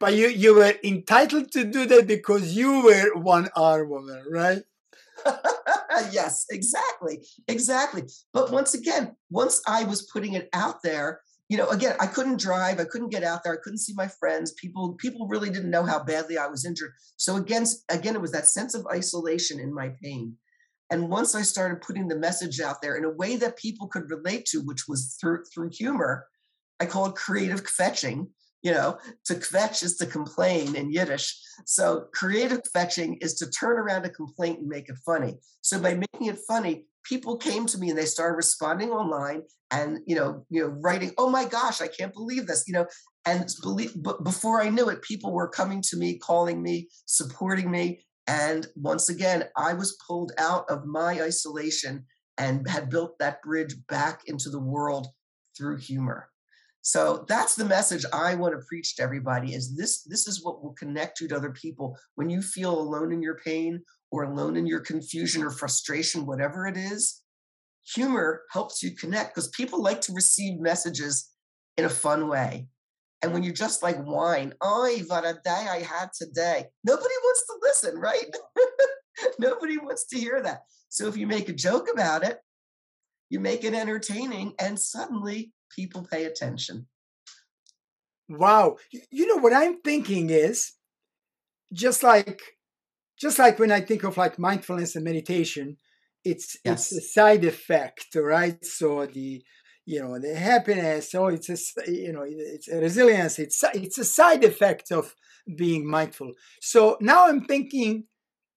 but 0.00 0.14
you 0.14 0.28
you 0.28 0.54
were 0.54 0.74
entitled 0.82 1.52
to 1.52 1.64
do 1.64 1.86
that 1.86 2.06
because 2.06 2.56
you 2.56 2.82
were 2.82 3.14
one 3.20 3.48
armed 3.54 3.90
woman, 3.90 4.24
right? 4.30 4.62
yes, 6.12 6.46
exactly, 6.50 7.26
exactly. 7.46 8.02
But 8.32 8.52
once 8.52 8.74
again, 8.74 9.16
once 9.30 9.60
I 9.66 9.84
was 9.84 10.02
putting 10.02 10.34
it 10.34 10.48
out 10.52 10.82
there, 10.82 11.20
you 11.48 11.56
know, 11.56 11.68
again, 11.70 11.96
I 11.98 12.06
couldn't 12.06 12.40
drive, 12.40 12.78
I 12.78 12.84
couldn't 12.84 13.08
get 13.10 13.24
out 13.24 13.42
there, 13.42 13.54
I 13.54 13.62
couldn't 13.62 13.78
see 13.78 13.94
my 13.94 14.06
friends. 14.06 14.52
People, 14.52 14.92
people 14.94 15.26
really 15.26 15.50
didn't 15.50 15.70
know 15.70 15.84
how 15.84 16.02
badly 16.02 16.36
I 16.36 16.46
was 16.46 16.64
injured. 16.64 16.92
So 17.16 17.36
again, 17.36 17.64
again, 17.88 18.14
it 18.14 18.20
was 18.20 18.32
that 18.32 18.46
sense 18.46 18.74
of 18.74 18.86
isolation 18.86 19.58
in 19.58 19.72
my 19.72 19.92
pain. 20.02 20.34
And 20.90 21.08
once 21.08 21.34
I 21.34 21.42
started 21.42 21.82
putting 21.82 22.08
the 22.08 22.18
message 22.18 22.60
out 22.60 22.80
there 22.82 22.96
in 22.96 23.04
a 23.04 23.10
way 23.10 23.36
that 23.36 23.56
people 23.56 23.88
could 23.88 24.10
relate 24.10 24.46
to, 24.46 24.58
which 24.60 24.88
was 24.88 25.16
through 25.20 25.44
through 25.52 25.70
humor, 25.72 26.26
I 26.80 26.86
call 26.86 27.06
it 27.06 27.14
creative 27.14 27.64
kvetching 27.64 28.28
you 28.62 28.72
know 28.72 28.98
to 29.24 29.34
kvetch 29.34 29.82
is 29.82 29.96
to 29.96 30.06
complain 30.06 30.74
in 30.74 30.90
yiddish 30.90 31.40
so 31.64 32.06
creative 32.12 32.60
kvetching 32.62 33.16
is 33.20 33.34
to 33.34 33.48
turn 33.50 33.78
around 33.78 34.04
a 34.04 34.10
complaint 34.10 34.58
and 34.58 34.68
make 34.68 34.88
it 34.88 34.96
funny 35.04 35.36
so 35.60 35.80
by 35.80 35.94
making 35.94 36.26
it 36.26 36.38
funny 36.48 36.84
people 37.04 37.36
came 37.36 37.66
to 37.66 37.78
me 37.78 37.90
and 37.90 37.98
they 37.98 38.04
started 38.04 38.36
responding 38.36 38.90
online 38.90 39.42
and 39.70 39.98
you 40.06 40.16
know 40.16 40.44
you 40.50 40.62
know 40.62 40.68
writing 40.80 41.12
oh 41.18 41.28
my 41.28 41.44
gosh 41.44 41.80
i 41.80 41.88
can't 41.88 42.14
believe 42.14 42.46
this 42.46 42.64
you 42.66 42.72
know 42.72 42.86
and 43.26 43.48
believe 43.62 43.92
but 44.02 44.24
before 44.24 44.60
i 44.60 44.68
knew 44.68 44.88
it 44.88 45.02
people 45.02 45.32
were 45.32 45.48
coming 45.48 45.82
to 45.82 45.96
me 45.96 46.18
calling 46.18 46.62
me 46.62 46.88
supporting 47.06 47.70
me 47.70 48.00
and 48.26 48.66
once 48.76 49.08
again 49.08 49.44
i 49.56 49.72
was 49.72 49.98
pulled 50.06 50.32
out 50.38 50.64
of 50.70 50.86
my 50.86 51.22
isolation 51.22 52.04
and 52.38 52.66
had 52.68 52.88
built 52.88 53.18
that 53.18 53.42
bridge 53.42 53.74
back 53.88 54.22
into 54.26 54.48
the 54.48 54.60
world 54.60 55.08
through 55.56 55.76
humor. 55.76 56.30
So 56.80 57.26
that's 57.28 57.56
the 57.56 57.64
message 57.64 58.04
I 58.12 58.36
want 58.36 58.54
to 58.54 58.64
preach 58.66 58.96
to 58.96 59.02
everybody 59.02 59.52
is 59.52 59.76
this 59.76 60.02
this 60.04 60.26
is 60.26 60.42
what 60.42 60.62
will 60.62 60.72
connect 60.74 61.20
you 61.20 61.28
to 61.28 61.36
other 61.36 61.50
people. 61.50 61.98
When 62.14 62.30
you 62.30 62.40
feel 62.40 62.78
alone 62.78 63.12
in 63.12 63.20
your 63.20 63.36
pain 63.44 63.82
or 64.10 64.24
alone 64.24 64.56
in 64.56 64.66
your 64.66 64.80
confusion 64.80 65.42
or 65.42 65.50
frustration 65.50 66.26
whatever 66.26 66.66
it 66.66 66.76
is 66.76 67.22
humor 67.94 68.42
helps 68.50 68.82
you 68.82 68.94
connect 68.94 69.34
because 69.34 69.48
people 69.48 69.82
like 69.82 70.00
to 70.00 70.12
receive 70.12 70.60
messages 70.60 71.30
in 71.76 71.84
a 71.84 71.90
fun 71.90 72.28
way 72.28 72.66
and 73.22 73.32
when 73.32 73.42
you 73.42 73.52
just 73.52 73.82
like 73.82 74.02
whine 74.04 74.52
oh 74.60 74.90
what 75.08 75.24
a 75.24 75.34
day 75.44 75.66
I 75.70 75.80
had 75.80 76.10
today 76.12 76.66
nobody 76.84 77.14
wants 77.24 77.46
to 77.46 77.54
listen 77.62 77.98
right 77.98 78.36
nobody 79.38 79.78
wants 79.78 80.06
to 80.08 80.18
hear 80.18 80.42
that 80.42 80.62
so 80.88 81.08
if 81.08 81.16
you 81.16 81.26
make 81.26 81.48
a 81.48 81.52
joke 81.54 81.88
about 81.92 82.24
it 82.24 82.38
you 83.30 83.40
make 83.40 83.64
it 83.64 83.74
entertaining 83.74 84.54
and 84.58 84.78
suddenly 84.78 85.52
people 85.74 86.06
pay 86.10 86.24
attention. 86.24 86.86
Wow. 88.28 88.76
You 89.10 89.26
know 89.26 89.36
what 89.36 89.52
I'm 89.52 89.80
thinking 89.80 90.30
is 90.30 90.72
just 91.72 92.02
like 92.02 92.42
just 93.20 93.38
like 93.38 93.58
when 93.58 93.72
I 93.72 93.80
think 93.80 94.04
of 94.04 94.16
like 94.16 94.38
mindfulness 94.38 94.94
and 94.96 95.04
meditation, 95.04 95.76
it's 96.24 96.56
yes. 96.64 96.92
it's 96.92 97.04
a 97.04 97.08
side 97.08 97.44
effect, 97.44 98.14
right? 98.14 98.64
So 98.64 99.06
the 99.06 99.42
you 99.86 100.02
know 100.02 100.18
the 100.18 100.34
happiness, 100.34 101.10
so 101.12 101.28
it's 101.28 101.48
a 101.48 101.90
you 101.90 102.12
know 102.12 102.24
it's 102.26 102.68
a 102.68 102.78
resilience. 102.78 103.38
It's 103.38 103.62
it's 103.74 103.98
a 103.98 104.04
side 104.04 104.44
effect 104.44 104.92
of 104.92 105.14
being 105.56 105.88
mindful. 105.88 106.32
So 106.60 106.98
now 107.00 107.28
I'm 107.28 107.44
thinking 107.44 108.04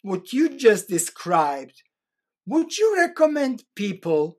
what 0.01 0.34
you 0.34 0.58
just 0.58 0.89
described. 0.89 1.84
Would 2.48 2.77
you 2.77 2.98
recommend 2.98 3.63
people 3.75 4.38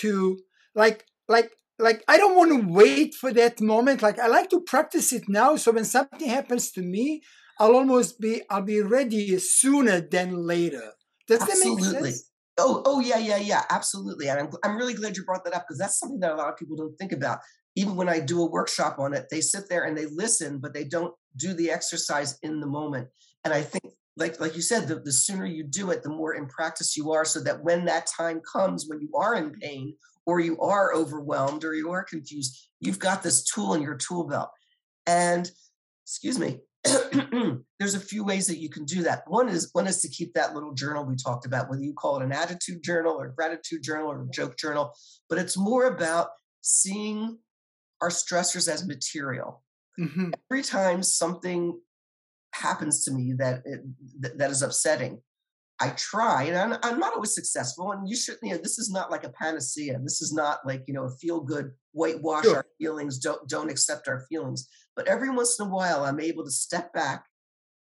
to 0.00 0.38
like 0.74 1.06
like 1.28 1.52
like 1.78 2.02
I 2.08 2.16
don't 2.16 2.36
want 2.36 2.50
to 2.50 2.68
wait 2.72 3.14
for 3.14 3.32
that 3.32 3.60
moment. 3.60 4.02
Like 4.02 4.18
I 4.18 4.28
like 4.28 4.50
to 4.50 4.60
practice 4.60 5.12
it 5.12 5.28
now. 5.28 5.56
So 5.56 5.72
when 5.72 5.84
something 5.84 6.28
happens 6.28 6.70
to 6.72 6.82
me, 6.82 7.22
I'll 7.58 7.74
almost 7.74 8.20
be 8.20 8.42
I'll 8.50 8.62
be 8.62 8.80
ready 8.80 9.38
sooner 9.38 10.00
than 10.00 10.46
later. 10.46 10.92
Does 11.26 11.40
Absolutely. 11.40 11.92
that 11.92 12.02
make 12.02 12.12
sense? 12.12 12.30
Oh, 12.56 12.82
oh 12.86 13.00
yeah, 13.00 13.18
yeah, 13.18 13.38
yeah, 13.38 13.62
absolutely. 13.70 14.28
And 14.28 14.40
I'm 14.40 14.48
I'm 14.62 14.76
really 14.76 14.94
glad 14.94 15.16
you 15.16 15.24
brought 15.24 15.44
that 15.44 15.54
up 15.54 15.64
because 15.66 15.78
that's 15.78 15.98
something 15.98 16.20
that 16.20 16.32
a 16.32 16.36
lot 16.36 16.48
of 16.48 16.56
people 16.56 16.76
don't 16.76 16.96
think 16.96 17.12
about. 17.12 17.38
Even 17.76 17.96
when 17.96 18.08
I 18.08 18.20
do 18.20 18.40
a 18.42 18.50
workshop 18.50 18.98
on 18.98 19.14
it, 19.14 19.26
they 19.30 19.40
sit 19.40 19.68
there 19.68 19.84
and 19.84 19.96
they 19.96 20.06
listen, 20.06 20.58
but 20.58 20.72
they 20.72 20.84
don't 20.84 21.12
do 21.36 21.54
the 21.54 21.70
exercise 21.70 22.38
in 22.42 22.60
the 22.60 22.66
moment. 22.66 23.08
And 23.44 23.52
I 23.52 23.62
think 23.62 23.92
like 24.16 24.40
like 24.40 24.54
you 24.54 24.62
said, 24.62 24.86
the, 24.86 24.96
the 24.96 25.12
sooner 25.12 25.46
you 25.46 25.64
do 25.64 25.90
it, 25.90 26.02
the 26.02 26.08
more 26.10 26.34
in 26.34 26.46
practice 26.46 26.96
you 26.96 27.12
are, 27.12 27.24
so 27.24 27.40
that 27.40 27.62
when 27.64 27.84
that 27.86 28.06
time 28.06 28.40
comes 28.40 28.86
when 28.88 29.00
you 29.00 29.10
are 29.16 29.34
in 29.34 29.52
pain 29.52 29.96
or 30.26 30.40
you 30.40 30.58
are 30.60 30.94
overwhelmed 30.94 31.64
or 31.64 31.74
you 31.74 31.90
are 31.90 32.04
confused, 32.04 32.68
you've 32.80 32.98
got 32.98 33.22
this 33.22 33.44
tool 33.44 33.74
in 33.74 33.82
your 33.82 33.96
tool 33.96 34.26
belt. 34.28 34.50
And 35.06 35.50
excuse 36.04 36.38
me, 36.38 36.60
there's 37.78 37.94
a 37.94 38.00
few 38.00 38.24
ways 38.24 38.46
that 38.46 38.58
you 38.58 38.68
can 38.68 38.84
do 38.84 39.02
that. 39.02 39.22
One 39.26 39.48
is 39.48 39.70
one 39.72 39.86
is 39.86 40.00
to 40.02 40.08
keep 40.08 40.34
that 40.34 40.54
little 40.54 40.74
journal 40.74 41.04
we 41.04 41.16
talked 41.16 41.46
about, 41.46 41.70
whether 41.70 41.82
you 41.82 41.94
call 41.94 42.20
it 42.20 42.24
an 42.24 42.32
attitude 42.32 42.82
journal 42.82 43.14
or 43.14 43.28
gratitude 43.28 43.82
journal 43.82 44.10
or 44.10 44.26
joke 44.32 44.56
journal, 44.58 44.92
but 45.28 45.38
it's 45.38 45.56
more 45.56 45.86
about 45.86 46.28
seeing 46.60 47.38
our 48.00 48.10
stressors 48.10 48.68
as 48.68 48.86
material. 48.86 49.62
Mm-hmm. 49.98 50.32
Every 50.50 50.62
time 50.62 51.02
something 51.02 51.78
happens 52.52 53.04
to 53.04 53.12
me 53.12 53.34
that 53.38 53.62
it, 53.64 54.38
that 54.38 54.50
is 54.50 54.62
upsetting, 54.62 55.22
I 55.80 55.90
try, 55.90 56.44
and 56.44 56.56
I'm, 56.56 56.78
I'm, 56.82 57.00
not 57.00 57.14
always 57.14 57.34
successful. 57.34 57.92
And 57.92 58.08
you 58.08 58.14
should, 58.14 58.36
you 58.42 58.52
know, 58.52 58.58
this 58.58 58.78
is 58.78 58.90
not 58.90 59.10
like 59.10 59.24
a 59.24 59.30
panacea. 59.30 59.98
This 60.02 60.22
is 60.22 60.32
not 60.32 60.60
like 60.64 60.84
you 60.86 60.94
know 60.94 61.04
a 61.04 61.10
feel 61.10 61.40
good 61.40 61.72
whitewash 61.92 62.44
sure. 62.44 62.56
our 62.56 62.66
feelings. 62.78 63.18
Don't 63.18 63.46
don't 63.48 63.70
accept 63.70 64.06
our 64.06 64.24
feelings. 64.28 64.68
But 64.96 65.08
every 65.08 65.30
once 65.30 65.58
in 65.58 65.66
a 65.66 65.70
while, 65.70 66.04
I'm 66.04 66.20
able 66.20 66.44
to 66.44 66.50
step 66.50 66.92
back 66.92 67.24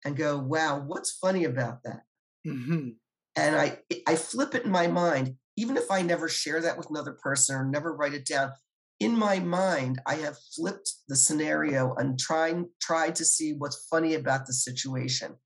and 0.04 0.16
go, 0.16 0.38
"Wow, 0.38 0.80
what's 0.80 1.12
funny 1.12 1.44
about 1.44 1.82
that?" 1.84 2.02
Mm-hmm. 2.46 2.90
And 3.36 3.56
I 3.56 3.78
I 4.06 4.16
flip 4.16 4.54
it 4.54 4.64
in 4.64 4.70
my 4.70 4.86
mind, 4.86 5.36
even 5.56 5.76
if 5.76 5.90
I 5.90 6.02
never 6.02 6.28
share 6.28 6.60
that 6.62 6.76
with 6.76 6.90
another 6.90 7.12
person 7.12 7.56
or 7.56 7.64
never 7.64 7.94
write 7.94 8.14
it 8.14 8.26
down. 8.26 8.52
in 9.00 9.16
my 9.16 9.38
mind, 9.38 10.00
I 10.06 10.16
have 10.16 10.36
flipped 10.56 10.92
the 11.08 11.14
scenario 11.14 11.94
and 11.94 12.18
trying 12.18 12.68
tried 12.82 13.14
to 13.16 13.24
see 13.24 13.52
what's 13.52 13.86
funny 13.88 14.14
about 14.14 14.46
the 14.46 14.52
situation. 14.52 15.36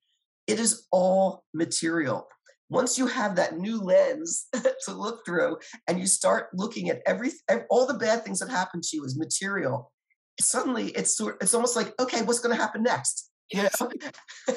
It 0.46 0.58
is 0.58 0.86
all 0.90 1.44
material. 1.52 2.26
Once 2.70 2.96
you 2.96 3.06
have 3.06 3.36
that 3.36 3.58
new 3.58 3.78
lens 3.78 4.46
to 4.86 4.92
look 4.92 5.24
through 5.26 5.58
and 5.86 6.00
you 6.00 6.06
start 6.06 6.48
looking 6.54 6.88
at 6.88 7.02
every 7.06 7.30
all 7.68 7.86
the 7.86 7.94
bad 7.94 8.24
things 8.24 8.38
that 8.38 8.48
happen 8.48 8.80
to 8.82 8.96
you 8.96 9.04
as 9.04 9.18
material, 9.18 9.91
suddenly 10.40 10.88
it's 10.88 11.16
sort 11.16 11.38
it's 11.40 11.54
almost 11.54 11.76
like, 11.76 11.94
okay, 12.00 12.22
what's 12.22 12.40
going 12.40 12.54
to 12.54 12.60
happen 12.60 12.82
next? 12.82 13.30
Yes. 13.52 13.80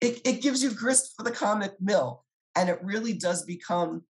it, 0.00 0.20
it 0.24 0.42
gives 0.42 0.62
you 0.62 0.70
grist 0.70 1.14
for 1.16 1.22
the 1.22 1.30
comic 1.30 1.72
mill 1.80 2.24
and 2.56 2.68
it 2.68 2.78
really 2.82 3.12
does 3.12 3.44
become 3.44 4.02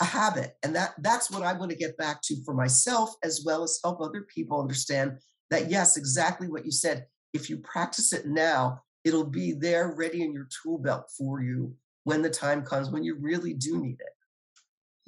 a 0.00 0.04
habit 0.04 0.56
and 0.62 0.76
that 0.76 0.92
that's 0.98 1.30
what 1.30 1.42
i 1.42 1.54
want 1.54 1.70
to 1.70 1.76
get 1.76 1.96
back 1.96 2.20
to 2.22 2.36
for 2.44 2.52
myself 2.52 3.14
as 3.24 3.42
well 3.46 3.62
as 3.62 3.80
help 3.82 4.00
other 4.00 4.26
people 4.34 4.60
understand 4.60 5.16
that 5.50 5.70
yes 5.70 5.96
exactly 5.96 6.48
what 6.48 6.66
you 6.66 6.70
said 6.70 7.06
if 7.32 7.48
you 7.48 7.56
practice 7.58 8.12
it 8.12 8.26
now 8.26 8.78
it'll 9.04 9.24
be 9.24 9.52
there 9.52 9.94
ready 9.96 10.22
in 10.22 10.34
your 10.34 10.48
tool 10.62 10.76
belt 10.76 11.06
for 11.16 11.42
you 11.42 11.74
when 12.04 12.20
the 12.20 12.28
time 12.28 12.62
comes 12.62 12.90
when 12.90 13.04
you 13.04 13.16
really 13.18 13.54
do 13.54 13.80
need 13.80 13.96
it 13.98 14.15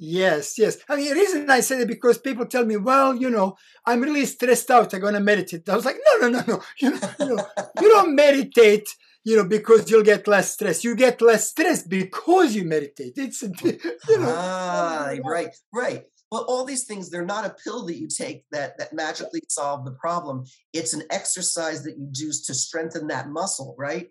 Yes, 0.01 0.57
yes. 0.57 0.77
I 0.87 0.95
mean, 0.95 1.09
the 1.09 1.15
reason 1.15 1.49
I 1.49 1.59
said 1.59 1.81
it 1.81 1.87
because 1.89 2.17
people 2.17 2.45
tell 2.45 2.65
me, 2.65 2.77
well, 2.77 3.13
you 3.15 3.29
know, 3.29 3.57
I'm 3.85 4.01
really 4.01 4.25
stressed 4.25 4.71
out. 4.71 4.93
I'm 4.93 5.01
going 5.01 5.13
to 5.13 5.19
meditate. 5.19 5.67
I 5.67 5.75
was 5.75 5.83
like, 5.83 5.97
no, 6.07 6.29
no, 6.29 6.39
no, 6.39 6.43
no. 6.47 6.61
You, 6.79 6.91
know, 6.91 7.09
you, 7.19 7.35
know, 7.35 7.45
you 7.81 7.89
don't 7.89 8.15
meditate 8.15 8.87
you 9.25 9.35
know, 9.35 9.43
because 9.43 9.89
you'll 9.89 10.03
get 10.03 10.27
less 10.27 10.53
stress. 10.53 10.83
You 10.83 10.95
get 10.95 11.21
less 11.21 11.49
stress 11.49 11.83
because 11.83 12.55
you 12.55 12.63
meditate. 12.63 13.13
It's, 13.15 13.41
you 13.63 13.79
know. 14.09 14.35
Ah, 14.35 15.11
right, 15.25 15.55
right. 15.73 16.05
Well, 16.31 16.45
all 16.47 16.63
these 16.63 16.85
things, 16.85 17.09
they're 17.09 17.25
not 17.25 17.45
a 17.45 17.55
pill 17.63 17.85
that 17.85 17.97
you 17.97 18.07
take 18.07 18.45
that, 18.51 18.77
that 18.77 18.93
magically 18.93 19.41
solve 19.49 19.83
the 19.83 19.91
problem. 19.91 20.45
It's 20.73 20.93
an 20.93 21.03
exercise 21.09 21.83
that 21.83 21.97
you 21.97 22.07
do 22.11 22.31
to 22.45 22.53
strengthen 22.53 23.07
that 23.07 23.29
muscle, 23.29 23.75
right? 23.77 24.09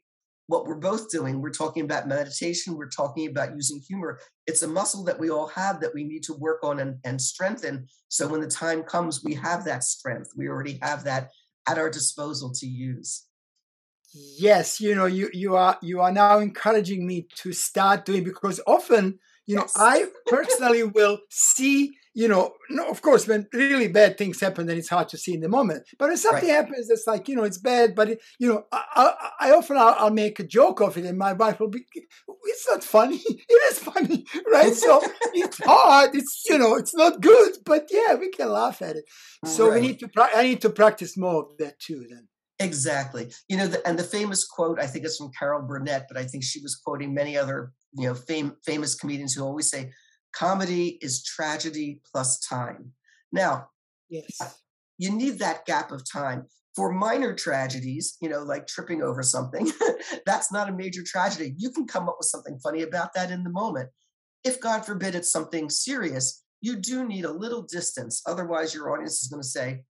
What 0.49 0.67
we're 0.67 0.75
both 0.75 1.11
doing, 1.11 1.41
we're 1.41 1.51
talking 1.51 1.85
about 1.85 2.09
meditation, 2.09 2.75
we're 2.75 2.89
talking 2.89 3.29
about 3.29 3.55
using 3.55 3.81
humor. 3.81 4.19
It's 4.47 4.63
a 4.63 4.69
muscle 4.69 5.05
that 5.05 5.19
we 5.19 5.31
all 5.31 5.47
have 5.49 5.81
that 5.81 5.95
we 5.95 6.05
need 6.05 6.25
to 6.25 6.35
work 6.35 6.65
on 6.65 6.81
and, 6.81 6.99
and 7.05 7.21
strengthen. 7.21 7.87
So 8.09 8.27
when 8.27 8.41
the 8.41 8.49
time 8.49 8.83
comes, 8.83 9.23
we 9.23 9.35
have 9.35 9.65
that 9.67 9.85
strength. 9.85 10.33
We 10.37 10.49
already 10.49 10.79
have 10.83 11.05
that 11.05 11.31
at 11.69 11.79
our 11.79 11.91
disposal 11.91 12.51
to 12.55 12.67
use 12.67 13.29
yes 14.15 14.81
you 14.81 14.95
know 14.95 15.07
you 15.07 15.29
you 15.33 15.55
are 15.55 15.79
you 15.83 16.01
are 16.01 16.13
now 16.13 16.39
encouraging 16.39 17.07
me 17.07 17.27
to 17.35 17.53
start 17.53 18.05
doing 18.05 18.25
because 18.25 18.61
often 18.67 19.19
you 19.47 19.57
know 19.57 19.67
i 19.77 20.07
personally 20.27 20.83
will 20.83 21.19
see 21.29 21.93
you 22.19 22.27
know 22.27 22.53
no, 22.69 22.91
of 22.91 23.01
course 23.01 23.29
when 23.29 23.47
really 23.53 23.87
bad 23.87 24.19
things 24.19 24.41
happen 24.41 24.67
then 24.67 24.77
it's 24.77 24.89
hard 24.89 25.09
to 25.09 25.17
see 25.17 25.35
in 25.35 25.41
the 25.41 25.49
moment 25.49 25.85
but 25.99 26.09
when 26.09 26.17
something 26.17 26.49
right. 26.49 26.57
happens 26.57 26.91
it's 26.91 27.07
like 27.07 27.29
you 27.29 27.37
know 27.37 27.45
it's 27.45 27.59
bad 27.59 27.95
but 27.95 28.11
it, 28.11 28.21
you 28.41 28.49
know 28.49 28.65
i, 28.73 28.83
I, 29.41 29.47
I 29.47 29.51
often 29.53 29.77
I'll, 29.77 29.95
I'll, 29.97 30.11
make 30.11 30.41
a 30.41 30.45
joke 30.45 30.81
of 30.81 30.99
it 30.99 31.05
and 31.05 31.17
my 31.17 31.33
wife 31.33 31.61
will 31.61 31.69
be 31.69 31.85
it's 32.45 32.69
not 32.69 32.83
funny 32.83 33.21
it 33.25 33.73
is 33.73 33.79
funny 33.79 34.27
right 34.53 34.75
so 34.75 35.01
it's 35.33 35.63
hard 35.63 36.11
it's 36.15 36.45
you 36.49 36.59
know 36.59 36.75
it's 36.75 36.95
not 36.95 37.21
good 37.21 37.53
but 37.65 37.87
yeah 37.91 38.15
we 38.15 38.31
can 38.31 38.51
laugh 38.51 38.83
at 38.83 38.97
it 38.97 39.05
so 39.45 39.69
right. 39.69 39.81
we 39.81 39.87
need 39.87 40.01
to 40.01 40.11
i 40.35 40.43
need 40.43 40.61
to 40.61 40.71
practice 40.71 41.17
more 41.17 41.45
of 41.45 41.57
that 41.59 41.79
too 41.79 42.05
then 42.11 42.27
Exactly. 42.61 43.31
You 43.49 43.57
know, 43.57 43.69
the, 43.69 43.87
and 43.87 43.97
the 43.97 44.03
famous 44.03 44.45
quote, 44.45 44.81
I 44.81 44.89
think 44.89 45.05
it's 45.05 45.17
from 45.17 45.31
Carol 45.39 45.63
Burnett, 45.63 46.07
but 46.09 46.17
I 46.17 46.25
think 46.25 46.43
she 46.43 46.61
was 46.61 46.75
quoting 46.75 47.15
many 47.15 47.39
other, 47.39 47.71
you 47.93 48.09
know, 48.09 48.17
fam- 48.17 48.57
famous 48.67 48.97
comedians 48.97 49.35
who 49.35 49.45
always 49.45 49.71
say, 49.71 49.93
comedy 50.39 50.99
is 51.03 51.25
tragedy 51.25 52.01
plus 52.11 52.39
time. 52.39 52.93
Now, 53.33 53.69
yes. 54.09 54.39
you 54.97 55.11
need 55.11 55.41
that 55.41 55.67
gap 55.67 55.91
of 55.91 56.09
time. 56.11 56.47
For 56.77 56.93
minor 56.93 57.35
tragedies, 57.35 58.17
you 58.21 58.29
know, 58.29 58.45
like 58.45 58.69
tripping 58.69 59.03
over 59.03 59.21
something, 59.25 59.69
that's 60.27 60.53
not 60.53 60.69
a 60.69 60.73
major 60.73 61.03
tragedy. 61.05 61.55
You 61.57 61.71
can 61.71 61.89
come 61.89 62.09
up 62.09 62.17
with 62.21 62.29
something 62.29 62.57
funny 62.63 62.83
about 62.83 63.15
that 63.15 63.33
in 63.33 63.43
the 63.43 63.51
moment. 63.51 63.89
If, 64.45 64.61
God 64.61 64.87
forbid, 64.87 65.17
it's 65.17 65.33
something 65.33 65.69
serious, 65.71 66.45
you 66.61 66.77
do 66.77 67.05
need 67.05 67.25
a 67.25 67.33
little 67.33 67.63
distance. 67.63 68.23
Otherwise, 68.27 68.73
your 68.73 68.93
audience 68.93 69.21
is 69.21 69.29
going 69.29 69.43
to 69.43 69.49
say, 69.49 69.83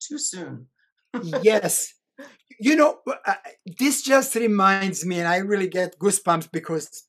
too 0.00 0.18
soon. 0.18 0.66
yes 1.42 1.92
you 2.62 2.76
know, 2.76 2.98
uh, 3.06 3.34
this 3.78 4.02
just 4.02 4.34
reminds 4.34 5.06
me, 5.06 5.18
and 5.18 5.26
I 5.26 5.38
really 5.38 5.66
get 5.66 5.98
goosebumps 5.98 6.50
because 6.52 7.04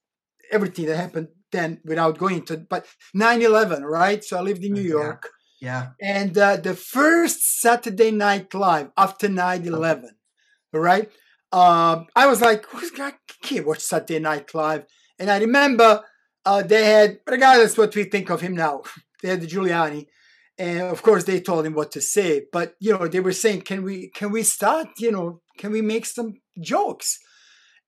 everything 0.49 0.85
that 0.85 0.95
happened 0.95 1.27
then 1.51 1.79
without 1.85 2.17
going 2.17 2.43
to, 2.43 2.57
but 2.57 2.85
9 3.13 3.41
11, 3.41 3.83
right? 3.83 4.23
So 4.23 4.37
I 4.37 4.41
lived 4.41 4.63
in 4.63 4.73
New 4.73 4.81
York. 4.81 5.29
Yeah. 5.59 5.89
And 6.01 6.37
uh, 6.37 6.57
the 6.57 6.73
first 6.73 7.59
Saturday 7.61 8.11
Night 8.11 8.53
Live 8.53 8.91
after 8.97 9.29
9 9.29 9.65
11, 9.65 10.09
right? 10.73 11.11
Uh, 11.51 12.03
I 12.15 12.27
was 12.27 12.41
like, 12.41 12.65
I 12.73 13.13
can't 13.43 13.67
watch 13.67 13.79
Saturday 13.79 14.19
Night 14.19 14.53
Live. 14.55 14.85
And 15.19 15.29
I 15.29 15.37
remember 15.39 16.03
uh, 16.45 16.63
they 16.63 16.85
had, 16.85 17.19
regardless 17.27 17.77
what 17.77 17.95
we 17.95 18.05
think 18.05 18.29
of 18.29 18.41
him 18.41 18.55
now, 18.55 18.81
they 19.21 19.29
had 19.29 19.41
Giuliani 19.41 20.07
and 20.61 20.81
of 20.81 21.01
course 21.01 21.23
they 21.23 21.39
told 21.39 21.65
him 21.65 21.73
what 21.73 21.91
to 21.91 22.01
say 22.01 22.43
but 22.51 22.75
you 22.79 22.91
know 22.91 23.07
they 23.07 23.19
were 23.19 23.33
saying 23.33 23.61
can 23.61 23.83
we 23.83 24.09
can 24.09 24.31
we 24.31 24.43
start 24.43 24.87
you 24.99 25.11
know 25.11 25.41
can 25.57 25.71
we 25.71 25.81
make 25.81 26.05
some 26.05 26.33
jokes 26.59 27.19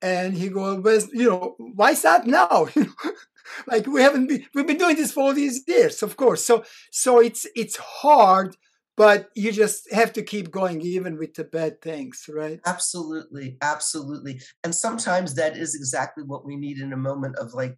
and 0.01 0.35
he 0.35 0.49
goes 0.49 0.79
well 0.79 1.01
you 1.13 1.29
know 1.29 1.55
why 1.75 1.93
start 1.93 2.25
now 2.25 2.67
like 3.67 3.87
we 3.87 4.01
haven't 4.01 4.27
been 4.27 4.45
we've 4.53 4.67
been 4.67 4.77
doing 4.77 4.95
this 4.95 5.11
for 5.11 5.21
all 5.23 5.33
these 5.33 5.63
years 5.67 6.03
of 6.03 6.17
course. 6.17 6.43
So 6.43 6.63
so 6.91 7.19
it's 7.19 7.45
it's 7.55 7.77
hard 7.77 8.55
but 8.95 9.29
you 9.35 9.51
just 9.51 9.91
have 9.91 10.13
to 10.13 10.21
keep 10.21 10.51
going 10.51 10.79
even 10.81 11.17
with 11.17 11.33
the 11.33 11.43
bad 11.43 11.81
things 11.81 12.25
right? 12.29 12.59
Absolutely 12.65 13.57
absolutely. 13.61 14.41
And 14.63 14.73
sometimes 14.73 15.35
that 15.35 15.57
is 15.57 15.75
exactly 15.75 16.23
what 16.23 16.45
we 16.45 16.55
need 16.55 16.79
in 16.79 16.93
a 16.93 16.97
moment 16.97 17.37
of 17.37 17.53
like 17.53 17.77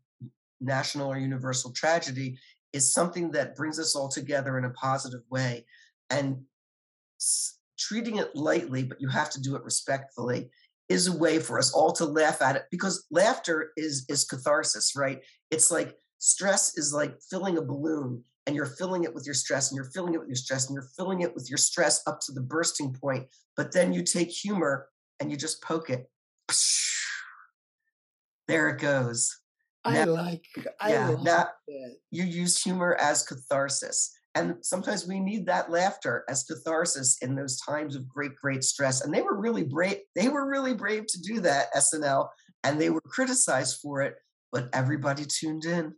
national 0.61 1.11
or 1.11 1.17
universal 1.17 1.71
tragedy 1.71 2.37
is 2.73 2.93
something 2.93 3.31
that 3.31 3.55
brings 3.55 3.79
us 3.79 3.95
all 3.95 4.09
together 4.09 4.57
in 4.57 4.65
a 4.65 4.69
positive 4.71 5.21
way. 5.29 5.65
And 6.09 6.43
treating 7.77 8.17
it 8.17 8.35
lightly, 8.35 8.83
but 8.83 9.01
you 9.01 9.09
have 9.09 9.29
to 9.31 9.41
do 9.41 9.55
it 9.55 9.63
respectfully, 9.63 10.49
is 10.89 11.07
a 11.07 11.17
way 11.17 11.39
for 11.39 11.57
us 11.57 11.73
all 11.73 11.91
to 11.93 12.05
laugh 12.05 12.41
at 12.41 12.55
it 12.55 12.65
because 12.71 13.05
laughter 13.11 13.71
is 13.75 14.05
is 14.09 14.23
catharsis, 14.23 14.95
right? 14.95 15.21
It's 15.51 15.71
like 15.71 15.95
stress 16.19 16.77
is 16.77 16.93
like 16.93 17.15
filling 17.29 17.57
a 17.57 17.61
balloon 17.61 18.23
and 18.45 18.55
you're 18.55 18.65
filling 18.65 19.03
it 19.03 19.13
with 19.13 19.25
your 19.25 19.33
stress 19.33 19.71
and 19.71 19.75
you're 19.75 19.91
filling 19.91 20.13
it 20.13 20.19
with 20.19 20.29
your 20.29 20.35
stress 20.35 20.67
and 20.67 20.75
you're 20.75 20.89
filling 20.95 21.21
it 21.21 21.33
with 21.33 21.49
your 21.49 21.57
stress 21.57 22.01
up 22.07 22.19
to 22.21 22.31
the 22.31 22.41
bursting 22.41 22.93
point. 22.93 23.27
But 23.57 23.71
then 23.71 23.93
you 23.93 24.03
take 24.03 24.29
humor 24.29 24.87
and 25.19 25.31
you 25.31 25.37
just 25.37 25.61
poke 25.61 25.89
it. 25.89 26.09
There 28.47 28.69
it 28.69 28.79
goes. 28.79 29.39
I 29.83 30.03
like. 30.03 30.45
I 30.79 30.91
yeah, 30.91 31.09
like 31.09 31.23
that. 31.23 31.47
You 32.11 32.23
use 32.23 32.61
humor 32.61 32.95
as 33.01 33.23
catharsis, 33.23 34.14
and 34.35 34.57
sometimes 34.61 35.07
we 35.07 35.21
need 35.21 35.45
that 35.45 35.71
laughter 35.71 36.25
as 36.29 36.43
catharsis 36.43 37.17
in 37.21 37.35
those 37.35 37.57
times 37.61 37.95
of 37.95 38.07
great, 38.07 38.35
great 38.35 38.65
stress. 38.65 39.01
And 39.01 39.13
they 39.13 39.21
were 39.21 39.39
really 39.39 39.63
brave. 39.63 39.99
They 40.13 40.27
were 40.27 40.47
really 40.47 40.73
brave 40.73 41.07
to 41.07 41.21
do 41.21 41.39
that. 41.39 41.73
SNL, 41.73 42.27
and 42.63 42.79
they 42.79 42.89
were 42.89 43.01
criticized 43.01 43.79
for 43.81 44.01
it, 44.01 44.15
but 44.51 44.69
everybody 44.73 45.23
tuned 45.25 45.63
in. 45.63 45.93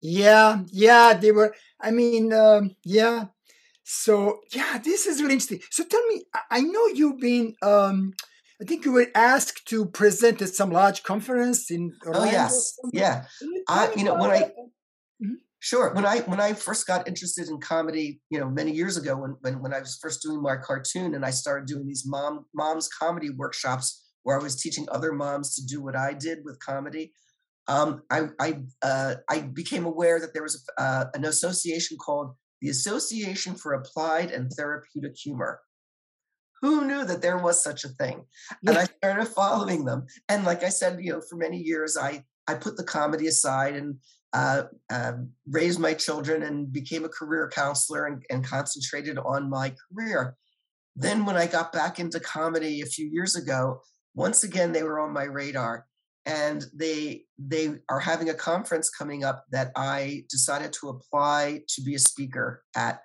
Yeah, 0.00 0.62
yeah, 0.72 1.12
they 1.12 1.30
were. 1.30 1.54
I 1.80 1.90
mean, 1.90 2.32
um, 2.32 2.74
yeah. 2.84 3.26
So 3.84 4.40
yeah, 4.54 4.78
this 4.82 5.06
is 5.06 5.20
really 5.20 5.34
interesting. 5.34 5.60
So 5.70 5.84
tell 5.84 6.04
me, 6.06 6.24
I 6.50 6.62
know 6.62 6.86
you've 6.86 7.20
been. 7.20 7.54
Um, 7.62 8.14
I 8.60 8.64
think 8.64 8.84
you 8.84 8.92
were 8.92 9.08
asked 9.14 9.66
to 9.68 9.86
present 9.86 10.40
at 10.40 10.54
some 10.54 10.70
large 10.70 11.02
conference 11.02 11.70
in 11.70 11.92
oh, 12.04 12.08
Orlando. 12.08 12.28
Oh 12.28 12.32
yes, 12.32 12.78
yeah. 12.92 13.24
I, 13.68 13.92
you 13.94 14.04
know 14.04 14.14
when 14.14 14.30
I 14.30 14.40
mm-hmm. 14.40 15.34
Sure 15.62 15.94
when 15.94 16.04
I 16.04 16.18
when 16.22 16.40
I 16.40 16.52
first 16.54 16.86
got 16.88 17.06
interested 17.06 17.48
in 17.48 17.60
comedy, 17.60 18.20
you 18.30 18.38
know, 18.40 18.50
many 18.50 18.72
years 18.72 18.96
ago 18.96 19.16
when 19.16 19.36
when 19.40 19.62
when 19.62 19.72
I 19.72 19.78
was 19.78 19.96
first 20.02 20.20
doing 20.20 20.42
my 20.42 20.56
cartoon 20.56 21.14
and 21.14 21.24
I 21.24 21.30
started 21.30 21.66
doing 21.66 21.86
these 21.86 22.04
mom 22.04 22.46
moms 22.52 22.88
comedy 22.88 23.30
workshops 23.30 24.10
where 24.24 24.38
I 24.38 24.42
was 24.42 24.60
teaching 24.60 24.86
other 24.90 25.12
moms 25.12 25.54
to 25.54 25.64
do 25.64 25.80
what 25.80 25.96
I 25.96 26.14
did 26.14 26.40
with 26.44 26.58
comedy. 26.58 27.12
Um, 27.68 28.02
I 28.10 28.28
I 28.40 28.58
uh, 28.82 29.14
I 29.30 29.40
became 29.40 29.86
aware 29.86 30.18
that 30.18 30.34
there 30.34 30.42
was 30.42 30.64
a, 30.78 30.82
uh, 30.82 31.04
an 31.14 31.24
association 31.24 31.96
called 31.96 32.34
the 32.60 32.68
Association 32.68 33.54
for 33.54 33.74
Applied 33.74 34.32
and 34.32 34.50
Therapeutic 34.52 35.16
Humor 35.16 35.60
who 36.60 36.86
knew 36.86 37.04
that 37.04 37.20
there 37.22 37.38
was 37.38 37.62
such 37.62 37.84
a 37.84 37.88
thing? 37.88 38.24
And 38.64 38.78
I 38.78 38.84
started 38.84 39.26
following 39.26 39.84
them. 39.84 40.06
And 40.28 40.44
like 40.44 40.62
I 40.62 40.68
said, 40.68 40.98
you 41.02 41.12
know, 41.12 41.20
for 41.28 41.36
many 41.36 41.58
years, 41.58 41.96
I 41.96 42.24
I 42.48 42.54
put 42.54 42.76
the 42.76 42.84
comedy 42.84 43.28
aside 43.28 43.76
and 43.76 43.96
uh, 44.32 44.64
uh, 44.90 45.12
raised 45.48 45.78
my 45.78 45.94
children 45.94 46.42
and 46.42 46.72
became 46.72 47.04
a 47.04 47.08
career 47.08 47.50
counselor 47.54 48.06
and, 48.06 48.22
and 48.30 48.44
concentrated 48.44 49.18
on 49.18 49.50
my 49.50 49.74
career. 49.88 50.36
Then, 50.96 51.24
when 51.24 51.36
I 51.36 51.46
got 51.46 51.72
back 51.72 51.98
into 51.98 52.20
comedy 52.20 52.80
a 52.80 52.86
few 52.86 53.06
years 53.06 53.36
ago, 53.36 53.80
once 54.14 54.44
again 54.44 54.72
they 54.72 54.82
were 54.82 55.00
on 55.00 55.12
my 55.12 55.24
radar, 55.24 55.86
and 56.26 56.64
they 56.74 57.24
they 57.38 57.74
are 57.88 58.00
having 58.00 58.30
a 58.30 58.34
conference 58.34 58.90
coming 58.90 59.24
up 59.24 59.44
that 59.50 59.72
I 59.74 60.24
decided 60.30 60.72
to 60.74 60.90
apply 60.90 61.62
to 61.68 61.82
be 61.82 61.94
a 61.94 61.98
speaker 61.98 62.62
at 62.76 63.00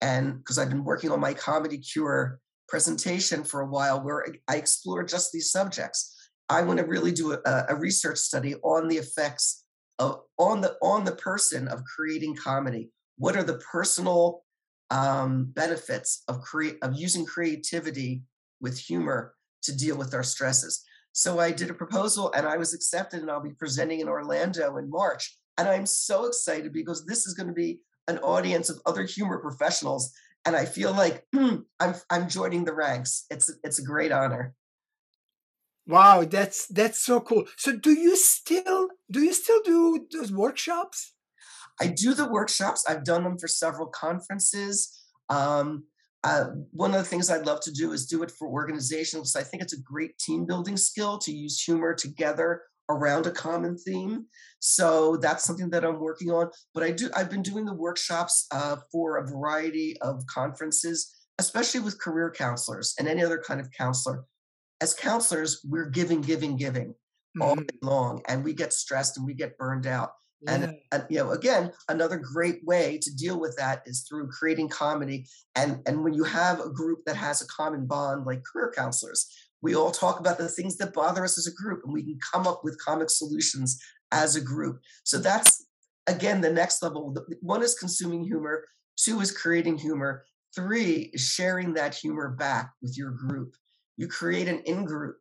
and 0.00 0.38
because 0.38 0.58
I've 0.58 0.68
been 0.68 0.84
working 0.84 1.10
on 1.10 1.20
my 1.20 1.32
comedy 1.32 1.78
cure 1.78 2.40
presentation 2.68 3.44
for 3.44 3.60
a 3.60 3.66
while 3.66 4.02
where 4.02 4.26
I 4.48 4.56
explore 4.56 5.04
just 5.04 5.32
these 5.32 5.50
subjects. 5.50 6.30
I 6.48 6.62
want 6.62 6.78
to 6.80 6.84
really 6.84 7.12
do 7.12 7.32
a, 7.32 7.64
a 7.68 7.76
research 7.76 8.18
study 8.18 8.56
on 8.56 8.88
the 8.88 8.96
effects 8.96 9.61
on 10.38 10.60
the 10.60 10.76
on 10.82 11.04
the 11.04 11.16
person 11.16 11.68
of 11.68 11.84
creating 11.84 12.36
comedy. 12.36 12.90
What 13.16 13.36
are 13.36 13.42
the 13.42 13.58
personal 13.58 14.44
um, 14.90 15.46
benefits 15.54 16.22
of 16.28 16.40
create 16.40 16.78
of 16.82 16.94
using 16.94 17.24
creativity 17.24 18.22
with 18.60 18.78
humor 18.78 19.34
to 19.62 19.76
deal 19.76 19.96
with 19.96 20.14
our 20.14 20.22
stresses? 20.22 20.84
So 21.12 21.38
I 21.38 21.52
did 21.52 21.70
a 21.70 21.74
proposal 21.74 22.32
and 22.32 22.46
I 22.46 22.56
was 22.56 22.74
accepted, 22.74 23.20
and 23.20 23.30
I'll 23.30 23.42
be 23.42 23.52
presenting 23.52 24.00
in 24.00 24.08
Orlando 24.08 24.76
in 24.78 24.90
March. 24.90 25.36
And 25.58 25.68
I'm 25.68 25.86
so 25.86 26.24
excited 26.24 26.72
because 26.72 27.04
this 27.04 27.26
is 27.26 27.34
going 27.34 27.48
to 27.48 27.52
be 27.52 27.80
an 28.08 28.18
audience 28.18 28.70
of 28.70 28.80
other 28.86 29.04
humor 29.04 29.38
professionals, 29.38 30.12
and 30.44 30.56
I 30.56 30.64
feel 30.64 30.92
like 30.92 31.26
I'm 31.34 31.94
I'm 32.10 32.28
joining 32.28 32.64
the 32.64 32.74
ranks. 32.74 33.26
It's 33.30 33.50
it's 33.62 33.78
a 33.78 33.84
great 33.84 34.12
honor. 34.12 34.54
Wow, 35.86 36.24
that's 36.24 36.66
that's 36.66 37.00
so 37.00 37.20
cool. 37.20 37.44
So 37.56 37.76
do 37.76 37.92
you 37.92 38.16
still 38.16 38.88
do 39.10 39.22
you 39.22 39.32
still 39.32 39.60
do 39.64 40.06
those 40.12 40.32
workshops? 40.32 41.14
I 41.80 41.88
do 41.88 42.14
the 42.14 42.28
workshops. 42.28 42.84
I've 42.88 43.04
done 43.04 43.24
them 43.24 43.38
for 43.38 43.48
several 43.48 43.88
conferences. 43.88 44.96
Um, 45.28 45.84
uh, 46.24 46.44
one 46.70 46.92
of 46.92 46.98
the 46.98 47.04
things 47.04 47.30
I'd 47.30 47.46
love 47.46 47.60
to 47.62 47.72
do 47.72 47.92
is 47.92 48.06
do 48.06 48.22
it 48.22 48.30
for 48.30 48.46
organizations. 48.46 49.34
I 49.34 49.42
think 49.42 49.62
it's 49.62 49.72
a 49.72 49.82
great 49.82 50.16
team 50.18 50.46
building 50.46 50.76
skill 50.76 51.18
to 51.18 51.32
use 51.32 51.60
humor 51.60 51.94
together 51.94 52.62
around 52.88 53.26
a 53.26 53.32
common 53.32 53.76
theme. 53.76 54.26
So 54.60 55.16
that's 55.16 55.44
something 55.44 55.70
that 55.70 55.84
I'm 55.84 55.98
working 55.98 56.30
on. 56.30 56.50
But 56.74 56.84
I 56.84 56.92
do 56.92 57.10
I've 57.16 57.30
been 57.30 57.42
doing 57.42 57.64
the 57.64 57.74
workshops 57.74 58.46
uh, 58.52 58.76
for 58.92 59.16
a 59.16 59.26
variety 59.26 59.96
of 60.00 60.24
conferences, 60.26 61.12
especially 61.38 61.80
with 61.80 62.00
career 62.00 62.30
counselors 62.30 62.94
and 62.98 63.08
any 63.08 63.24
other 63.24 63.42
kind 63.44 63.60
of 63.60 63.68
counselor. 63.76 64.24
As 64.82 64.94
counselors, 64.94 65.64
we're 65.64 65.90
giving, 65.90 66.20
giving, 66.20 66.56
giving 66.56 66.88
mm-hmm. 66.88 67.42
all 67.42 67.54
day 67.54 67.78
long, 67.82 68.20
and 68.26 68.42
we 68.44 68.52
get 68.52 68.72
stressed 68.72 69.16
and 69.16 69.24
we 69.24 69.32
get 69.32 69.56
burned 69.56 69.86
out. 69.86 70.10
Yeah. 70.40 70.54
And, 70.54 70.76
and, 70.90 71.06
you 71.08 71.18
know, 71.18 71.30
again, 71.30 71.70
another 71.88 72.18
great 72.18 72.64
way 72.64 72.98
to 73.00 73.14
deal 73.14 73.38
with 73.38 73.54
that 73.58 73.82
is 73.86 74.04
through 74.08 74.26
creating 74.38 74.70
comedy. 74.70 75.18
And 75.54 75.80
and 75.86 76.02
when 76.02 76.14
you 76.14 76.24
have 76.24 76.58
a 76.58 76.68
group 76.68 76.98
that 77.06 77.14
has 77.14 77.40
a 77.40 77.46
common 77.46 77.86
bond, 77.86 78.26
like 78.26 78.42
career 78.42 78.72
counselors, 78.74 79.20
we 79.64 79.76
all 79.76 79.92
talk 79.92 80.18
about 80.18 80.38
the 80.38 80.48
things 80.48 80.76
that 80.78 80.92
bother 80.92 81.22
us 81.24 81.38
as 81.38 81.46
a 81.46 81.54
group, 81.62 81.82
and 81.84 81.92
we 81.94 82.02
can 82.02 82.18
come 82.32 82.48
up 82.48 82.62
with 82.64 82.84
comic 82.84 83.08
solutions 83.08 83.80
as 84.10 84.34
a 84.34 84.40
group. 84.40 84.80
So 85.04 85.18
that's 85.18 85.64
again 86.08 86.40
the 86.40 86.52
next 86.52 86.82
level. 86.82 87.16
One 87.40 87.62
is 87.62 87.78
consuming 87.78 88.24
humor. 88.24 88.64
Two 88.96 89.20
is 89.20 89.30
creating 89.30 89.78
humor. 89.78 90.24
Three 90.56 91.10
is 91.14 91.22
sharing 91.22 91.74
that 91.74 91.94
humor 91.94 92.30
back 92.30 92.72
with 92.82 92.98
your 92.98 93.12
group. 93.12 93.54
You 93.96 94.08
create 94.08 94.48
an 94.48 94.60
in 94.64 94.84
group, 94.84 95.18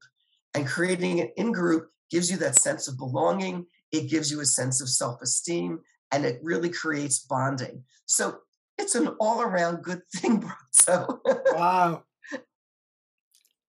and 0.54 0.68
creating 0.68 1.20
an 1.20 1.32
in 1.38 1.52
group 1.52 1.90
gives 2.10 2.30
you 2.30 2.38
that 2.38 2.60
sense 2.60 2.88
of 2.88 2.98
belonging 2.98 3.66
it 3.92 4.10
gives 4.10 4.32
you 4.32 4.40
a 4.40 4.46
sense 4.46 4.82
of 4.82 4.90
self 4.90 5.22
esteem 5.22 5.80
and 6.12 6.26
it 6.26 6.40
really 6.42 6.70
creates 6.70 7.20
bonding. 7.20 7.84
So 8.06 8.40
it's 8.78 8.96
an 8.96 9.10
all 9.20 9.42
around 9.42 9.84
good 9.84 10.02
thing, 10.16 10.50
So 10.72 11.22
wow. 11.54 12.04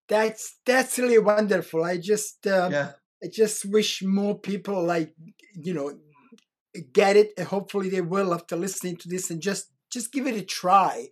That's 0.08 0.58
that's 0.66 0.98
really 0.98 1.18
wonderful. 1.18 1.84
I 1.84 1.96
just 1.96 2.46
uh, 2.46 2.68
yeah. 2.70 2.92
I 3.22 3.28
just 3.32 3.64
wish 3.64 4.02
more 4.02 4.38
people 4.38 4.84
like 4.84 5.14
you 5.54 5.74
know 5.74 5.98
get 6.92 7.16
it. 7.16 7.30
And 7.38 7.46
hopefully 7.46 7.88
they 7.88 8.00
will 8.00 8.34
after 8.34 8.56
listening 8.56 8.96
to 8.98 9.08
this 9.08 9.30
and 9.30 9.40
just 9.40 9.70
just 9.90 10.12
give 10.12 10.26
it 10.26 10.36
a 10.36 10.42
try 10.42 11.08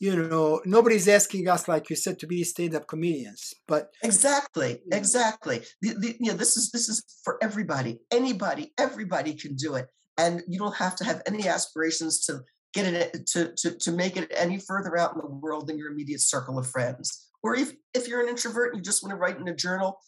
you 0.00 0.16
know 0.16 0.60
nobody's 0.64 1.06
asking 1.06 1.48
us 1.48 1.68
like 1.68 1.90
you 1.90 1.96
said 1.96 2.18
to 2.18 2.26
be 2.26 2.42
stand-up 2.42 2.86
comedians 2.88 3.54
but 3.68 3.90
exactly 4.02 4.80
exactly. 4.92 5.62
The, 5.82 5.94
the, 5.94 6.16
you 6.20 6.30
know, 6.30 6.36
this 6.36 6.56
is 6.56 6.70
this 6.70 6.88
is 6.88 7.04
for 7.24 7.38
everybody. 7.42 8.00
Anybody 8.10 8.72
everybody 8.78 9.34
can 9.34 9.56
do 9.56 9.74
it. 9.74 9.86
And 10.18 10.42
you 10.48 10.58
don't 10.58 10.76
have 10.76 10.96
to 10.96 11.04
have 11.04 11.22
any 11.26 11.48
aspirations 11.48 12.24
to 12.26 12.40
get 12.74 12.86
it 12.86 13.26
to, 13.28 13.52
to 13.56 13.76
to 13.78 13.92
make 13.92 14.16
it 14.16 14.30
any 14.34 14.58
further 14.58 14.98
out 14.98 15.14
in 15.14 15.20
the 15.20 15.26
world 15.28 15.66
than 15.66 15.78
your 15.78 15.90
immediate 15.90 16.20
circle 16.20 16.58
of 16.58 16.66
friends. 16.66 17.28
Or 17.42 17.56
if 17.56 17.72
if 17.94 18.08
you're 18.08 18.20
an 18.20 18.28
introvert 18.28 18.72
and 18.72 18.78
you 18.78 18.84
just 18.84 19.02
want 19.02 19.12
to 19.12 19.16
write 19.16 19.38
in 19.38 19.48
a 19.48 19.54
journal 19.54 19.98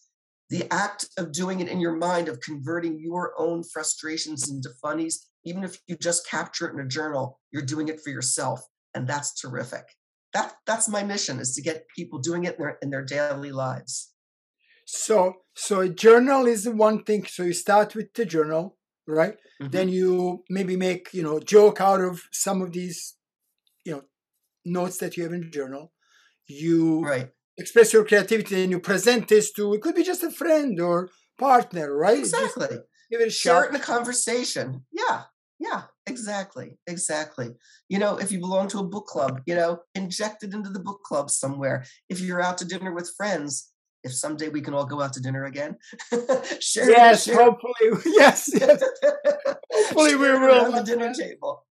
the 0.51 0.71
act 0.71 1.07
of 1.17 1.33
doing 1.33 1.61
it 1.61 1.69
in 1.69 1.81
your 1.81 1.97
mind 1.97 2.29
of 2.29 2.39
converting 2.41 3.01
your 3.01 3.33
own 3.39 3.63
frustrations 3.63 4.51
into 4.51 4.69
funnies 4.83 5.29
even 5.45 5.65
if 5.65 5.79
you 5.87 5.97
just 5.97 6.29
capture 6.29 6.69
it 6.69 6.75
in 6.75 6.81
a 6.81 6.87
journal 6.87 7.41
you're 7.53 7.63
doing 7.63 7.89
it 7.89 8.01
for 8.03 8.11
yourself 8.11 8.61
and 8.95 9.07
that's 9.07 9.41
terrific. 9.41 9.85
That 10.33 10.55
that's 10.67 10.89
my 10.89 11.03
mission 11.03 11.39
is 11.41 11.55
to 11.55 11.63
get 11.63 11.87
people 11.95 12.19
doing 12.19 12.45
it 12.45 12.57
in 12.59 12.63
their 12.63 12.79
in 12.83 12.91
their 12.91 13.05
daily 13.05 13.53
lives. 13.53 14.13
So 14.87 15.35
so 15.55 15.81
a 15.81 15.89
journal 15.89 16.47
is 16.47 16.69
one 16.69 17.05
thing. 17.05 17.27
So 17.27 17.43
you 17.43 17.53
start 17.53 17.95
with 17.95 18.15
the 18.15 18.25
journal, 18.25 18.79
right? 19.07 19.35
Mm-hmm. 19.61 19.71
Then 19.71 19.89
you 19.89 20.45
maybe 20.49 20.77
make 20.77 21.13
you 21.13 21.23
know 21.23 21.39
joke 21.39 21.81
out 21.81 22.01
of 22.01 22.23
some 22.33 22.63
of 22.63 22.73
these 22.73 23.17
you 23.85 23.93
know 23.93 24.03
notes 24.65 24.99
that 24.99 25.17
you 25.17 25.25
have 25.25 25.33
in 25.33 25.43
the 25.43 25.51
journal. 25.51 25.93
You 26.47 27.03
right. 27.05 27.29
express 27.57 27.93
your 27.93 28.05
creativity 28.05 28.63
and 28.63 28.71
you 28.71 28.81
present 28.81 29.29
this 29.29 29.53
to 29.53 29.75
it 29.75 29.83
could 29.83 29.95
be 29.95 30.03
just 30.03 30.23
a 30.23 30.31
friend 30.31 30.81
or 30.81 31.11
partner, 31.39 31.95
right? 31.95 32.19
Exactly. 32.19 32.69
Just 32.69 32.83
give 33.11 33.21
it 33.21 33.29
a 33.29 33.31
shot. 33.31 33.51
Share 33.53 33.65
it 33.65 33.71
in 33.71 33.77
a 33.77 33.85
conversation. 33.85 34.85
Yeah. 34.91 35.23
Yeah, 35.63 35.83
exactly. 36.07 36.77
Exactly. 36.89 37.51
You 37.89 37.99
know, 38.01 38.17
if 38.17 38.33
you 38.33 38.41
belong 38.41 38.67
to 38.69 38.81
a 38.81 38.85
book 38.85 39.07
club, 39.07 39.43
you 39.47 39.55
know, 39.55 39.79
inject 39.95 40.43
it 40.43 40.55
into 40.55 40.71
the 40.71 40.81
book 40.81 41.03
club 41.05 41.31
somewhere. 41.31 41.85
If 42.09 42.21
you're 42.21 42.43
out 42.43 42.59
to 42.59 42.65
dinner 42.65 42.93
with 42.93 43.13
friends, 43.17 43.71
if 44.03 44.13
someday 44.13 44.49
we 44.49 44.61
can 44.61 44.75
all 44.75 44.85
go 44.85 45.01
out 45.01 45.13
to 45.13 45.21
dinner 45.21 45.45
again, 45.45 45.77
share 46.61 46.91
Yes, 46.91 47.25
share. 47.25 47.37
hopefully. 47.37 48.03
Yes, 48.07 48.51
yes. 48.53 48.83
hopefully 49.73 50.17
we 50.17 50.31
will. 50.33 50.65
On 50.65 50.73
the 50.73 50.83
dinner 50.83 51.15
table. 51.15 51.65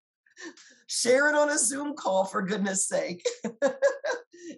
Share 0.88 1.30
it 1.30 1.36
on 1.36 1.50
a 1.50 1.58
Zoom 1.58 1.96
call 1.96 2.26
for 2.26 2.44
goodness 2.44 2.88
sake. 2.88 3.24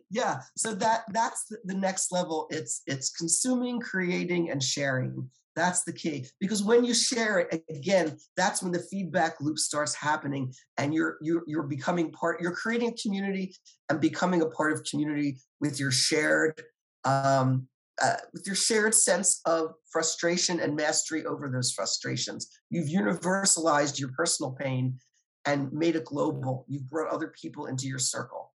yeah, 0.09 0.41
so 0.57 0.75
that 0.75 1.03
that's 1.13 1.45
the, 1.45 1.57
the 1.63 1.73
next 1.73 2.11
level. 2.11 2.47
It's 2.49 2.81
it's 2.85 3.09
consuming, 3.11 3.79
creating, 3.79 4.51
and 4.51 4.61
sharing 4.61 5.29
that's 5.55 5.83
the 5.83 5.93
key 5.93 6.25
because 6.39 6.63
when 6.63 6.85
you 6.85 6.93
share 6.93 7.39
it 7.39 7.63
again, 7.69 8.17
that's 8.37 8.63
when 8.63 8.71
the 8.71 8.83
feedback 8.91 9.35
loop 9.41 9.57
starts 9.57 9.93
happening, 9.93 10.53
and 10.77 10.93
you're 10.93 11.17
you're 11.21 11.43
you're 11.47 11.63
becoming 11.63 12.11
part. 12.11 12.41
You're 12.41 12.55
creating 12.55 12.97
community 13.01 13.55
and 13.89 13.99
becoming 13.99 14.41
a 14.41 14.49
part 14.49 14.71
of 14.71 14.83
community 14.89 15.37
with 15.59 15.79
your 15.79 15.91
shared 15.91 16.61
um, 17.03 17.67
uh, 18.01 18.15
with 18.33 18.45
your 18.45 18.55
shared 18.55 18.95
sense 18.95 19.41
of 19.45 19.73
frustration 19.91 20.59
and 20.59 20.75
mastery 20.75 21.25
over 21.25 21.49
those 21.49 21.71
frustrations. 21.71 22.49
You've 22.69 22.87
universalized 22.87 23.99
your 23.99 24.09
personal 24.17 24.53
pain 24.53 24.97
and 25.45 25.71
made 25.73 25.95
it 25.95 26.05
global. 26.05 26.65
You've 26.67 26.89
brought 26.89 27.13
other 27.13 27.33
people 27.39 27.65
into 27.65 27.87
your 27.87 27.99
circle. 27.99 28.53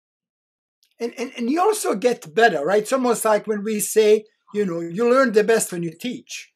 And, 0.99 1.13
and, 1.17 1.31
and 1.37 1.49
you 1.49 1.61
also 1.61 1.95
get 1.95 2.33
better, 2.33 2.65
right? 2.65 2.81
It's 2.81 2.93
almost 2.93 3.23
like 3.23 3.45
when 3.45 3.63
we 3.63 3.79
say, 3.79 4.25
you 4.53 4.65
know, 4.65 4.79
you 4.79 5.09
learn 5.09 5.31
the 5.31 5.43
best 5.43 5.71
when 5.71 5.83
you 5.83 5.91
teach. 5.91 6.51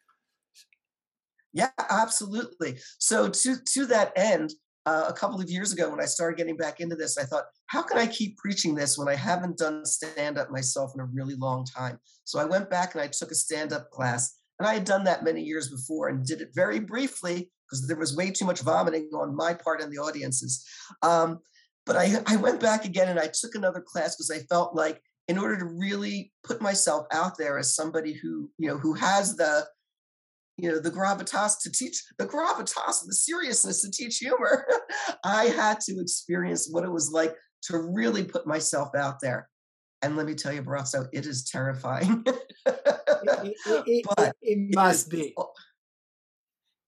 Yeah, 1.54 1.70
absolutely. 1.90 2.80
So 3.00 3.30
to 3.30 3.56
to 3.74 3.86
that 3.88 4.14
end, 4.16 4.54
uh, 4.86 5.06
a 5.08 5.14
couple 5.14 5.40
of 5.40 5.50
years 5.50 5.74
ago 5.74 5.90
when 5.90 6.02
I 6.02 6.06
started 6.06 6.38
getting 6.38 6.58
back 6.58 6.80
into 6.80 6.96
this, 6.96 7.18
I 7.18 7.24
thought, 7.24 7.44
how 7.68 7.82
can 7.82 7.98
I 7.98 8.08
keep 8.08 8.38
preaching 8.38 8.74
this 8.74 8.98
when 8.98 9.08
I 9.08 9.16
haven't 9.16 9.58
done 9.58 9.86
stand 9.86 10.38
up 10.38 10.50
myself 10.50 10.92
in 10.96 11.02
a 11.02 11.06
really 11.06 11.36
long 11.36 11.66
time? 11.66 12.00
So 12.24 12.40
I 12.40 12.46
went 12.46 12.70
back 12.70 12.94
and 12.94 13.02
I 13.02 13.08
took 13.08 13.32
a 13.32 13.36
stand 13.36 13.74
up 13.74 13.90
class, 13.92 14.38
and 14.60 14.68
I 14.68 14.74
had 14.74 14.86
done 14.86 15.04
that 15.06 15.24
many 15.24 15.42
years 15.42 15.70
before 15.70 16.10
and 16.10 16.26
did 16.26 16.42
it 16.42 16.50
very 16.56 16.80
briefly 16.80 17.52
because 17.70 17.88
there 17.88 17.98
was 17.98 18.16
way 18.16 18.32
too 18.32 18.46
much 18.46 18.62
vomiting 18.62 19.10
on 19.14 19.36
my 19.36 19.54
part 19.54 19.82
and 19.82 19.92
the 19.92 19.98
audience's. 19.98 20.66
Um, 21.02 21.40
but 21.86 21.96
I, 21.96 22.22
I 22.28 22.36
went 22.36 22.60
back 22.60 22.86
again 22.86 23.10
and 23.10 23.20
I 23.20 23.28
took 23.28 23.56
another 23.56 23.82
class 23.82 24.16
because 24.16 24.32
I 24.32 24.46
felt 24.54 24.76
like 24.76 25.02
in 25.28 25.38
order 25.38 25.58
to 25.58 25.66
really 25.66 26.32
put 26.44 26.62
myself 26.62 27.06
out 27.12 27.38
there 27.38 27.58
as 27.58 27.76
somebody 27.76 28.14
who 28.14 28.50
you 28.58 28.68
know 28.68 28.78
who 28.78 28.94
has 28.94 29.36
the 29.36 29.66
you 30.58 30.70
know 30.70 30.80
the 30.80 30.92
gravitas 30.92 31.54
to 31.62 31.72
teach 31.72 32.04
the 32.18 32.26
gravitas 32.26 33.02
and 33.02 33.10
the 33.10 33.16
seriousness 33.16 33.82
to 33.82 33.92
teach 33.92 34.18
humor. 34.18 34.68
I 35.24 35.46
had 35.46 35.80
to 35.82 36.00
experience 36.00 36.68
what 36.70 36.84
it 36.84 36.92
was 36.92 37.12
like 37.12 37.36
to 37.64 37.78
really 37.78 38.24
put 38.24 38.48
myself 38.48 38.90
out 38.96 39.20
there. 39.22 39.48
And 40.02 40.18
let 40.18 40.26
me 40.26 40.34
tell 40.34 40.52
you 40.52 40.64
Braco, 40.64 41.08
it 41.14 41.26
is 41.26 41.46
terrifying. 41.50 42.24
It, 42.26 42.36
it, 42.66 43.56
it, 43.66 44.06
but 44.18 44.36
it 44.42 44.76
must 44.76 45.10
be. 45.10 45.36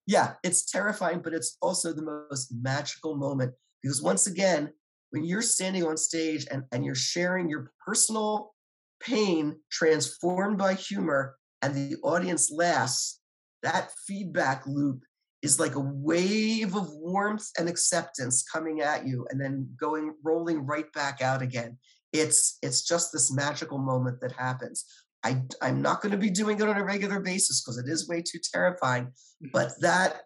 yeah 0.08 0.34
it's 0.44 0.66
terrifying 0.70 1.22
but 1.24 1.34
it's 1.34 1.58
also 1.62 1.94
the 1.94 2.28
most 2.30 2.54
magical 2.62 3.16
moment. 3.16 3.54
Because 3.82 4.02
once 4.02 4.28
again 4.28 4.72
when 5.12 5.24
you're 5.24 5.44
standing 5.44 5.86
on 5.86 5.96
stage 5.96 6.48
and, 6.50 6.64
and 6.72 6.84
you're 6.84 6.96
sharing 6.96 7.48
your 7.48 7.72
personal 7.86 8.54
pain 9.00 9.56
transformed 9.72 10.58
by 10.58 10.74
humor 10.74 11.36
and 11.62 11.76
the 11.76 11.96
audience 12.04 12.52
laughs 12.52 13.20
that 13.64 13.92
feedback 14.08 14.66
loop 14.68 15.04
is 15.42 15.60
like 15.60 15.76
a 15.76 15.80
wave 15.80 16.76
of 16.76 16.90
warmth 16.92 17.50
and 17.58 17.68
acceptance 17.68 18.44
coming 18.44 18.82
at 18.82 19.06
you 19.06 19.26
and 19.30 19.42
then 19.42 19.68
going 19.80 20.14
rolling 20.24 20.66
right 20.66 20.92
back 20.94 21.22
out 21.22 21.42
again. 21.42 21.78
It's 22.14 22.58
it's 22.62 22.84
just 22.84 23.12
this 23.12 23.34
magical 23.34 23.78
moment 23.78 24.22
that 24.22 24.34
happens. 24.34 24.86
I, 25.26 25.42
i'm 25.62 25.82
not 25.82 26.02
going 26.02 26.12
to 26.12 26.18
be 26.18 26.30
doing 26.30 26.60
it 26.60 26.68
on 26.68 26.76
a 26.76 26.84
regular 26.84 27.22
basis 27.22 27.62
because 27.62 27.78
it 27.78 27.88
is 27.88 28.10
way 28.10 28.22
too 28.22 28.40
terrifying 28.54 29.06
mm-hmm. 29.06 29.48
but 29.54 29.72
that 29.80 30.24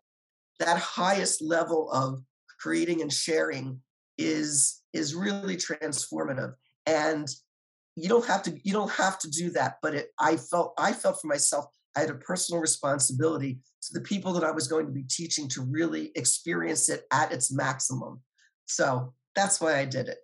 that 0.60 0.80
highest 0.80 1.40
level 1.40 1.92
of 1.92 2.20
creating 2.60 3.04
and 3.04 3.14
sharing 3.14 3.80
is 4.18 4.82
is 4.94 5.16
really 5.16 5.56
transformative. 5.56 6.54
And 6.86 7.28
you 7.96 8.10
don't 8.10 8.26
have 8.26 8.44
to 8.44 8.58
you 8.64 8.74
don't 8.74 8.92
have 8.92 9.18
to 9.20 9.30
do 9.30 9.50
that 9.50 9.78
but 9.82 9.96
it 9.96 10.10
i 10.20 10.38
felt 10.38 10.74
i 10.78 10.94
felt 10.94 11.20
for 11.20 11.28
myself 11.28 11.66
i 11.98 12.02
had 12.02 12.10
a 12.12 12.16
personal 12.16 12.62
responsibility 12.62 13.60
to 13.82 13.94
the 13.94 14.02
people 14.02 14.32
that 14.34 14.44
i 14.44 14.52
was 14.52 14.68
going 14.68 14.86
to 14.86 14.92
be 14.92 15.04
teaching 15.04 15.48
to 15.50 15.62
really 15.62 16.12
experience 16.16 16.90
it 16.90 17.02
at 17.12 17.32
its 17.32 17.52
maximum. 17.52 18.22
So 18.66 19.14
that's 19.36 19.60
why 19.60 19.80
i 19.80 19.86
did 19.86 20.08
it. 20.08 20.20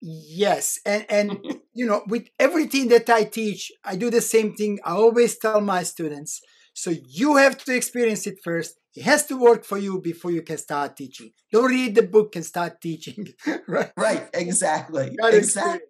Yes 0.00 0.78
and 0.86 1.04
and 1.08 1.38
you 1.74 1.86
know 1.86 2.02
with 2.06 2.28
everything 2.38 2.88
that 2.88 3.08
i 3.10 3.24
teach 3.24 3.72
i 3.84 3.96
do 3.96 4.10
the 4.10 4.20
same 4.20 4.54
thing 4.54 4.78
i 4.84 4.92
always 4.92 5.38
tell 5.38 5.60
my 5.60 5.82
students. 5.82 6.40
So 6.74 6.90
you 7.20 7.36
have 7.36 7.62
to 7.64 7.76
experience 7.76 8.26
it 8.26 8.38
first. 8.42 8.78
It 8.94 9.02
has 9.02 9.26
to 9.26 9.36
work 9.36 9.64
for 9.64 9.76
you 9.76 10.00
before 10.00 10.30
you 10.30 10.42
can 10.42 10.56
start 10.56 10.96
teaching. 10.96 11.30
Don't 11.52 11.70
read 11.70 11.94
the 11.94 12.02
book 12.02 12.36
and 12.36 12.44
start 12.44 12.80
teaching 12.80 13.28
right? 13.68 13.92
Right 13.96 14.28
exactly 14.32 15.16
exactly. 15.22 15.80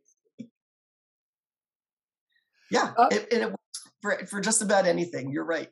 Yeah, 2.70 2.94
uh, 2.96 3.08
it, 3.10 3.28
and 3.32 3.42
it 3.42 3.61
for, 4.02 4.18
for 4.26 4.40
just 4.40 4.60
about 4.60 4.86
anything. 4.86 5.30
You're 5.30 5.44
right. 5.44 5.68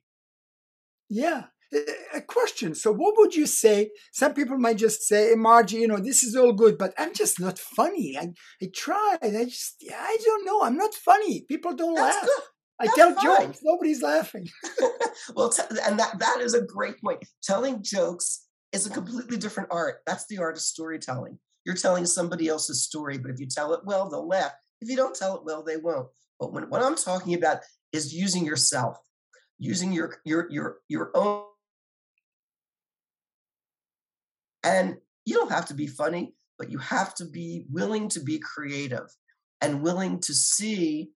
Yeah. 1.09 1.45
A 2.14 2.21
question. 2.21 2.75
So, 2.75 2.93
what 2.93 3.14
would 3.16 3.35
you 3.37 3.47
say? 3.47 3.90
Some 4.12 4.35
people 4.35 4.59
might 4.59 4.77
just 4.77 5.03
say, 5.03 5.31
hey, 5.31 5.35
Margie, 5.37 5.77
you 5.79 5.87
know, 5.87 5.99
this 5.99 6.25
is 6.25 6.35
all 6.35 6.53
good, 6.53 6.77
but 6.77 6.93
I'm 6.99 7.14
just 7.14 7.38
not 7.38 7.61
funny. 7.61 8.16
I, 8.19 8.31
I 8.61 8.69
tried. 8.75 9.19
I 9.23 9.45
just, 9.45 9.85
I 9.93 10.16
don't 10.25 10.45
know. 10.45 10.62
I'm 10.62 10.77
not 10.77 10.95
funny. 10.95 11.45
People 11.49 11.75
don't 11.77 11.95
That's 11.95 12.16
laugh. 12.16 12.25
Good. 12.25 12.45
I 12.81 12.87
That's 12.87 12.97
tell 12.97 13.14
fine. 13.14 13.47
jokes. 13.47 13.59
Nobody's 13.62 14.03
laughing. 14.03 14.49
well, 15.37 15.51
t- 15.51 15.62
and 15.87 15.99
that, 16.01 16.19
that 16.19 16.38
is 16.40 16.55
a 16.55 16.62
great 16.62 17.01
point. 17.01 17.23
Telling 17.43 17.85
jokes 17.85 18.47
is 18.73 18.87
a 18.87 18.90
completely 18.90 19.37
different 19.37 19.69
art. 19.71 19.99
That's 20.07 20.27
the 20.29 20.38
art 20.38 20.57
of 20.57 20.62
storytelling. 20.62 21.38
You're 21.64 21.77
telling 21.77 22.07
somebody 22.07 22.49
else's 22.49 22.83
story, 22.85 23.19
but 23.19 23.31
if 23.31 23.38
you 23.38 23.47
tell 23.47 23.75
it 23.75 23.81
well, 23.85 24.09
they'll 24.09 24.27
laugh. 24.27 24.53
If 24.81 24.88
you 24.88 24.97
don't 24.97 25.14
tell 25.14 25.37
it 25.37 25.45
well, 25.45 25.62
they 25.62 25.77
won't. 25.77 26.09
But 26.40 26.53
when, 26.53 26.71
what 26.71 26.83
I'm 26.83 26.97
talking 26.97 27.35
about 27.35 27.59
is 27.92 28.14
using 28.14 28.44
yourself, 28.44 28.98
using 29.59 29.92
your 29.92 30.16
your 30.24 30.50
your 30.50 30.79
your 30.88 31.11
own. 31.14 31.44
And 34.62 34.96
you 35.24 35.35
don't 35.35 35.50
have 35.50 35.66
to 35.66 35.74
be 35.74 35.87
funny, 35.87 36.35
but 36.59 36.70
you 36.70 36.79
have 36.79 37.14
to 37.16 37.24
be 37.24 37.66
willing 37.70 38.09
to 38.11 38.20
be 38.20 38.38
creative 38.38 39.09
and 39.61 39.83
willing 39.83 40.20
to 40.20 40.35
see 40.35 41.11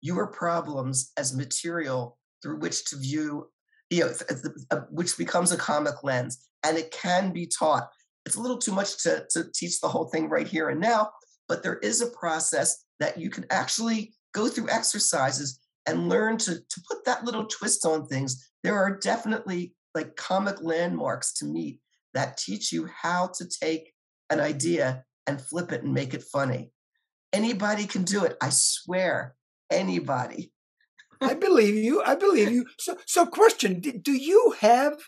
your 0.00 0.26
problems 0.28 1.12
as 1.16 1.36
material 1.36 2.18
through 2.42 2.58
which 2.58 2.84
to 2.86 2.96
view, 2.96 3.48
you 3.90 4.04
know, 4.04 4.12
which 4.90 5.16
becomes 5.18 5.52
a 5.52 5.56
comic 5.56 6.02
lens. 6.02 6.48
And 6.64 6.76
it 6.76 6.90
can 6.90 7.32
be 7.32 7.46
taught. 7.46 7.88
It's 8.26 8.36
a 8.36 8.40
little 8.40 8.58
too 8.58 8.72
much 8.72 9.02
to, 9.04 9.26
to 9.30 9.44
teach 9.54 9.80
the 9.80 9.88
whole 9.88 10.08
thing 10.08 10.28
right 10.28 10.46
here 10.46 10.68
and 10.68 10.80
now, 10.80 11.10
but 11.48 11.62
there 11.62 11.78
is 11.78 12.00
a 12.00 12.08
process 12.08 12.84
that 13.00 13.18
you 13.18 13.30
can 13.30 13.46
actually 13.50 14.12
go 14.34 14.48
through 14.48 14.68
exercises 14.68 15.60
and 15.88 16.08
learn 16.08 16.36
to, 16.36 16.54
to 16.56 16.80
put 16.88 17.04
that 17.06 17.24
little 17.24 17.46
twist 17.46 17.86
on 17.86 18.06
things. 18.06 18.50
There 18.62 18.76
are 18.76 18.98
definitely 18.98 19.74
like 19.94 20.16
comic 20.16 20.60
landmarks 20.60 21.32
to 21.34 21.46
meet 21.46 21.80
that 22.14 22.36
teach 22.36 22.72
you 22.72 22.88
how 23.02 23.30
to 23.38 23.48
take 23.48 23.92
an 24.30 24.40
idea 24.40 25.04
and 25.26 25.40
flip 25.40 25.72
it 25.72 25.82
and 25.82 25.94
make 25.94 26.14
it 26.14 26.22
funny. 26.22 26.70
Anybody 27.32 27.86
can 27.86 28.04
do 28.04 28.24
it. 28.24 28.36
I 28.40 28.50
swear, 28.50 29.34
anybody. 29.70 30.52
I 31.20 31.34
believe 31.34 31.74
you. 31.74 32.02
I 32.02 32.14
believe 32.14 32.50
you. 32.50 32.66
So, 32.78 32.96
so 33.06 33.26
question: 33.26 33.80
Do 33.80 34.12
you 34.12 34.54
have 34.60 34.98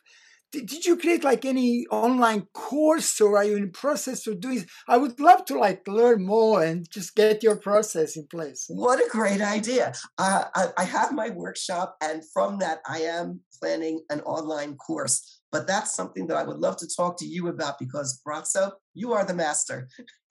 did 0.53 0.85
you 0.85 0.97
create 0.97 1.23
like 1.25 1.45
any 1.45 1.87
online 1.91 2.47
course 2.53 3.21
or 3.21 3.37
are 3.37 3.45
you 3.45 3.57
in 3.57 3.71
process 3.71 4.27
of 4.27 4.41
doing 4.41 4.65
i 4.89 4.97
would 4.97 5.19
love 5.21 5.45
to 5.45 5.59
like 5.59 5.87
learn 5.87 6.25
more 6.25 6.63
and 6.63 6.91
just 6.91 7.15
get 7.15 7.43
your 7.43 7.57
process 7.57 8.17
in 8.17 8.27
place. 8.27 8.67
What 8.69 8.99
a 8.99 9.09
great 9.09 9.41
idea. 9.41 9.93
Uh, 10.19 10.45
I, 10.55 10.69
I, 10.79 10.85
have 10.85 11.13
my 11.13 11.31
workshop 11.31 11.97
and 12.01 12.23
from 12.33 12.59
that 12.59 12.81
i 12.89 13.01
am 13.01 13.41
planning 13.61 14.03
an 14.11 14.21
online 14.23 14.77
course 14.77 15.41
but 15.53 15.67
that's 15.67 15.95
something 15.95 16.27
that 16.29 16.37
i 16.37 16.43
would 16.43 16.59
love 16.59 16.77
to 16.79 16.89
talk 16.97 17.19
to 17.19 17.27
you 17.27 17.49
about 17.49 17.79
because 17.79 18.21
Braco 18.27 18.73
you 18.95 19.13
are 19.13 19.25
the 19.25 19.35
master. 19.35 19.89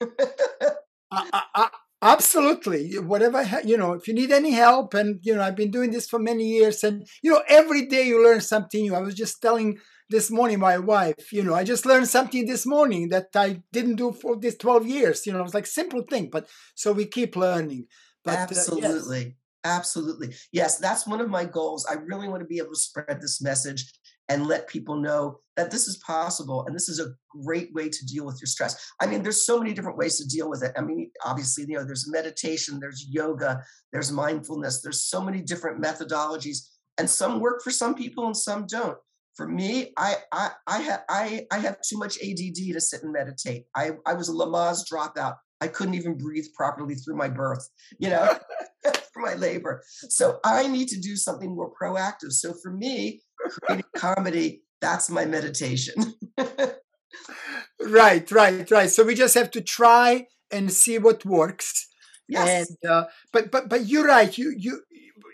I, 1.12 1.42
I, 1.54 1.68
absolutely. 2.02 2.98
Whatever 2.98 3.44
you 3.64 3.76
know 3.76 3.92
if 3.92 4.06
you 4.06 4.14
need 4.14 4.32
any 4.32 4.52
help 4.52 4.94
and 4.94 5.18
you 5.22 5.34
know 5.34 5.42
i've 5.42 5.56
been 5.56 5.70
doing 5.70 5.90
this 5.90 6.08
for 6.08 6.18
many 6.18 6.44
years 6.44 6.84
and 6.84 7.06
you 7.22 7.32
know 7.32 7.42
every 7.48 7.86
day 7.86 8.06
you 8.06 8.22
learn 8.22 8.40
something 8.40 8.82
new. 8.82 8.94
I 8.94 9.00
was 9.00 9.14
just 9.14 9.40
telling 9.42 9.78
this 10.10 10.30
morning 10.30 10.58
my 10.58 10.76
wife 10.76 11.32
you 11.32 11.42
know 11.42 11.54
i 11.54 11.64
just 11.64 11.86
learned 11.86 12.08
something 12.08 12.44
this 12.44 12.66
morning 12.66 13.08
that 13.08 13.28
i 13.36 13.62
didn't 13.72 13.94
do 13.94 14.12
for 14.12 14.36
these 14.36 14.56
12 14.56 14.86
years 14.86 15.24
you 15.24 15.32
know 15.32 15.38
it 15.38 15.44
was 15.44 15.54
like 15.54 15.66
simple 15.66 16.02
thing 16.02 16.28
but 16.30 16.48
so 16.74 16.92
we 16.92 17.06
keep 17.06 17.36
learning. 17.36 17.86
But, 18.24 18.36
absolutely 18.38 19.20
uh, 19.20 19.24
yes. 19.24 19.32
absolutely. 19.64 20.34
Yes 20.52 20.78
that's 20.78 21.06
one 21.06 21.20
of 21.20 21.30
my 21.30 21.44
goals. 21.44 21.86
I 21.90 21.94
really 21.94 22.28
want 22.28 22.40
to 22.40 22.46
be 22.46 22.58
able 22.58 22.72
to 22.72 22.78
spread 22.78 23.20
this 23.20 23.40
message 23.40 23.90
and 24.28 24.46
let 24.46 24.68
people 24.68 24.96
know 24.96 25.40
that 25.56 25.70
this 25.70 25.88
is 25.88 25.96
possible 26.06 26.64
and 26.66 26.74
this 26.74 26.88
is 26.88 27.00
a 27.00 27.12
great 27.44 27.72
way 27.72 27.88
to 27.88 28.06
deal 28.06 28.26
with 28.26 28.38
your 28.40 28.46
stress. 28.46 28.92
I 29.00 29.06
mean 29.06 29.22
there's 29.22 29.46
so 29.46 29.58
many 29.58 29.72
different 29.72 29.96
ways 29.96 30.18
to 30.18 30.26
deal 30.26 30.50
with 30.50 30.62
it. 30.62 30.72
I 30.76 30.82
mean 30.82 31.10
obviously 31.24 31.64
you 31.68 31.76
know 31.76 31.84
there's 31.84 32.10
meditation 32.10 32.80
there's 32.80 33.06
yoga 33.08 33.62
there's 33.92 34.12
mindfulness 34.12 34.82
there's 34.82 35.04
so 35.04 35.20
many 35.22 35.40
different 35.40 35.82
methodologies 35.82 36.58
and 36.98 37.08
some 37.08 37.40
work 37.40 37.62
for 37.62 37.70
some 37.70 37.94
people 37.94 38.26
and 38.26 38.36
some 38.36 38.66
don't 38.66 38.98
for 39.36 39.48
me, 39.48 39.92
I 39.96 40.16
I 40.32 40.50
I 40.66 40.78
have 40.82 41.00
I 41.08 41.46
I 41.50 41.58
have 41.58 41.78
too 41.82 41.98
much 41.98 42.18
ADD 42.18 42.72
to 42.72 42.80
sit 42.80 43.02
and 43.02 43.12
meditate. 43.12 43.64
I 43.74 43.92
I 44.06 44.14
was 44.14 44.28
a 44.28 44.32
Lamaze 44.32 44.82
dropout. 44.90 45.36
I 45.60 45.68
couldn't 45.68 45.94
even 45.94 46.16
breathe 46.16 46.46
properly 46.56 46.94
through 46.94 47.16
my 47.16 47.28
birth, 47.28 47.68
you 47.98 48.08
know, 48.08 48.38
for 49.12 49.22
my 49.22 49.34
labor. 49.34 49.82
So 50.08 50.38
I 50.44 50.66
need 50.66 50.88
to 50.88 51.00
do 51.00 51.16
something 51.16 51.54
more 51.54 51.70
proactive. 51.80 52.32
So 52.32 52.54
for 52.62 52.72
me, 52.72 53.22
creating 53.62 53.84
comedy, 53.96 54.62
that's 54.80 55.10
my 55.10 55.24
meditation. 55.24 56.14
right, 57.80 58.30
right, 58.30 58.70
right. 58.70 58.90
So 58.90 59.04
we 59.04 59.14
just 59.14 59.34
have 59.34 59.50
to 59.52 59.60
try 59.60 60.26
and 60.50 60.72
see 60.72 60.98
what 60.98 61.24
works. 61.24 61.86
Yes. 62.28 62.68
And 62.68 62.90
uh, 62.90 63.04
but 63.32 63.50
but 63.50 63.68
but 63.68 63.86
you're 63.86 64.06
right. 64.06 64.36
You 64.36 64.54
you 64.56 64.82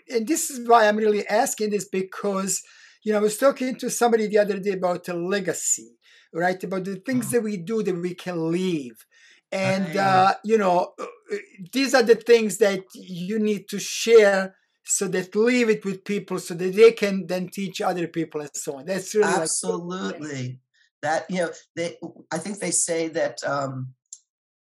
and 0.09 0.27
this 0.27 0.49
is 0.49 0.67
why 0.67 0.87
I'm 0.87 0.97
really 0.97 1.27
asking 1.27 1.69
this 1.69 1.87
because 1.87 2.61
you 3.07 3.13
know, 3.13 3.19
I 3.19 3.21
was 3.21 3.37
talking 3.37 3.73
to 3.75 3.89
somebody 3.89 4.27
the 4.27 4.39
other 4.39 4.59
day 4.59 4.71
about 4.71 5.07
a 5.07 5.13
legacy, 5.13 5.95
right? 6.33 6.61
About 6.61 6.83
the 6.83 6.97
things 6.97 7.27
mm. 7.27 7.31
that 7.31 7.43
we 7.43 7.55
do 7.55 7.81
that 7.81 7.95
we 7.95 8.13
can 8.13 8.51
leave. 8.51 9.05
And, 9.49 9.95
uh, 9.95 10.33
you 10.43 10.57
know, 10.57 10.91
uh, 10.99 11.05
these 11.71 11.93
are 11.93 12.03
the 12.03 12.15
things 12.15 12.57
that 12.57 12.83
you 12.93 13.39
need 13.39 13.69
to 13.69 13.79
share 13.79 14.57
so 14.83 15.07
that 15.07 15.33
leave 15.37 15.69
it 15.69 15.85
with 15.85 16.03
people 16.03 16.37
so 16.37 16.53
that 16.55 16.75
they 16.75 16.91
can 16.91 17.27
then 17.27 17.47
teach 17.47 17.79
other 17.79 18.09
people 18.09 18.41
and 18.41 18.49
so 18.53 18.75
on. 18.75 18.85
That's 18.85 19.15
really 19.15 19.35
absolutely 19.35 20.43
like, 20.43 20.57
that, 21.01 21.25
you 21.29 21.37
know, 21.37 21.51
they, 21.77 21.95
I 22.29 22.39
think 22.39 22.59
they 22.59 22.71
say 22.71 23.07
that, 23.07 23.41
um, 23.45 23.93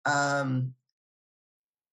um, 0.06 0.76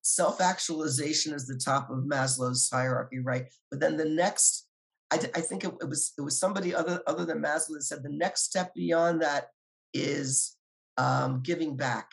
self 0.02 0.42
actualization 0.42 1.32
is 1.32 1.46
the 1.46 1.58
top 1.58 1.88
of 1.88 2.04
Maslow's 2.04 2.68
hierarchy, 2.70 3.20
right? 3.20 3.46
But 3.70 3.80
then 3.80 3.96
the 3.96 4.10
next 4.10 4.66
I, 5.10 5.16
I 5.34 5.40
think 5.40 5.64
it, 5.64 5.72
it, 5.80 5.88
was 5.88 6.12
it 6.18 6.22
was 6.22 6.38
somebody 6.38 6.74
other 6.74 7.02
other 7.06 7.24
than 7.24 7.42
Maslow 7.42 7.74
that 7.74 7.82
said 7.82 8.02
the 8.02 8.10
next 8.10 8.44
step 8.44 8.74
beyond 8.74 9.22
that 9.22 9.48
is 9.92 10.56
um, 10.96 11.40
giving 11.42 11.76
back, 11.76 12.10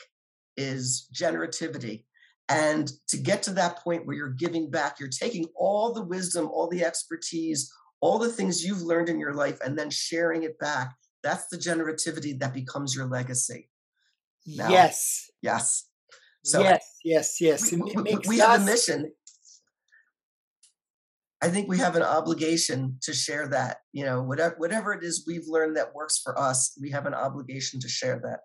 is 0.57 1.07
generativity. 1.13 2.05
And 2.49 2.91
to 3.07 3.17
get 3.17 3.43
to 3.43 3.51
that 3.51 3.79
point 3.79 4.05
where 4.05 4.15
you're 4.15 4.29
giving 4.29 4.69
back, 4.69 4.99
you're 4.99 5.09
taking 5.09 5.45
all 5.55 5.93
the 5.93 6.03
wisdom, 6.03 6.47
all 6.47 6.67
the 6.67 6.83
expertise, 6.83 7.71
all 8.01 8.19
the 8.19 8.31
things 8.31 8.65
you've 8.65 8.81
learned 8.81 9.07
in 9.07 9.19
your 9.19 9.33
life, 9.33 9.59
and 9.61 9.77
then 9.77 9.89
sharing 9.89 10.43
it 10.43 10.59
back. 10.59 10.93
That's 11.23 11.47
the 11.47 11.57
generativity 11.57 12.37
that 12.39 12.53
becomes 12.53 12.93
your 12.95 13.05
legacy. 13.05 13.69
Now, 14.45 14.69
yes. 14.69 15.29
Yes. 15.41 15.87
So 16.43 16.61
yes, 16.61 16.97
yes, 17.03 17.39
yes. 17.39 17.71
We, 17.71 17.79
we, 17.95 18.17
we 18.27 18.39
have 18.39 18.61
a 18.61 18.65
mission 18.65 19.11
I 21.41 21.49
think 21.49 21.67
we 21.67 21.79
have 21.79 21.95
an 21.95 22.03
obligation 22.03 22.97
to 23.01 23.13
share 23.13 23.47
that. 23.49 23.77
You 23.93 24.05
know, 24.05 24.21
whatever 24.21 24.55
whatever 24.57 24.93
it 24.93 25.03
is 25.03 25.23
we've 25.25 25.47
learned 25.47 25.75
that 25.77 25.95
works 25.95 26.19
for 26.23 26.37
us, 26.37 26.77
we 26.79 26.91
have 26.91 27.05
an 27.05 27.13
obligation 27.13 27.79
to 27.79 27.89
share 27.89 28.19
that. 28.23 28.39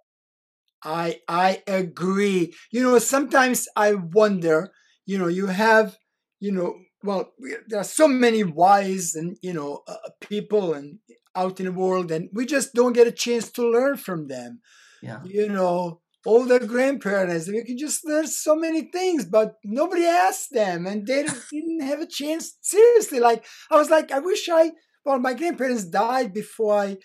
I 0.84 1.20
I 1.28 1.62
agree. 1.66 2.54
You 2.72 2.82
know, 2.82 2.98
sometimes 2.98 3.68
I 3.76 3.94
wonder, 3.94 4.72
you 5.04 5.18
know, 5.18 5.28
you 5.28 5.46
have, 5.46 5.96
you 6.40 6.52
know, 6.52 6.76
well, 7.02 7.32
there 7.68 7.80
are 7.80 7.84
so 7.84 8.08
many 8.08 8.44
wise 8.44 9.14
and 9.14 9.36
you 9.42 9.52
know 9.52 9.82
uh, 9.86 9.96
people 10.20 10.74
and 10.74 10.98
out 11.34 11.60
in 11.60 11.66
the 11.66 11.72
world, 11.72 12.10
and 12.10 12.30
we 12.32 12.46
just 12.46 12.72
don't 12.72 12.94
get 12.94 13.06
a 13.06 13.12
chance 13.12 13.50
to 13.52 13.68
learn 13.68 13.96
from 13.96 14.28
them. 14.28 14.60
Yeah. 15.02 15.20
You 15.24 15.48
know, 15.48 16.00
older 16.26 16.58
grandparents, 16.58 17.48
we 17.48 17.64
can 17.64 17.78
just 17.78 18.04
learn 18.04 18.26
so 18.26 18.54
many 18.54 18.82
things, 18.82 19.24
but 19.24 19.54
nobody 19.64 20.04
asked 20.04 20.52
them, 20.52 20.86
and 20.86 21.06
they 21.06 21.24
didn't 21.52 21.80
have 21.80 22.00
a 22.00 22.06
chance. 22.06 22.56
Seriously, 22.60 23.20
like 23.20 23.44
I 23.70 23.76
was 23.76 23.90
like, 23.90 24.12
I 24.12 24.18
wish 24.18 24.48
I. 24.48 24.72
Well, 25.04 25.20
my 25.20 25.34
grandparents 25.34 25.84
died 25.84 26.34
before 26.34 26.74
I, 26.74 26.96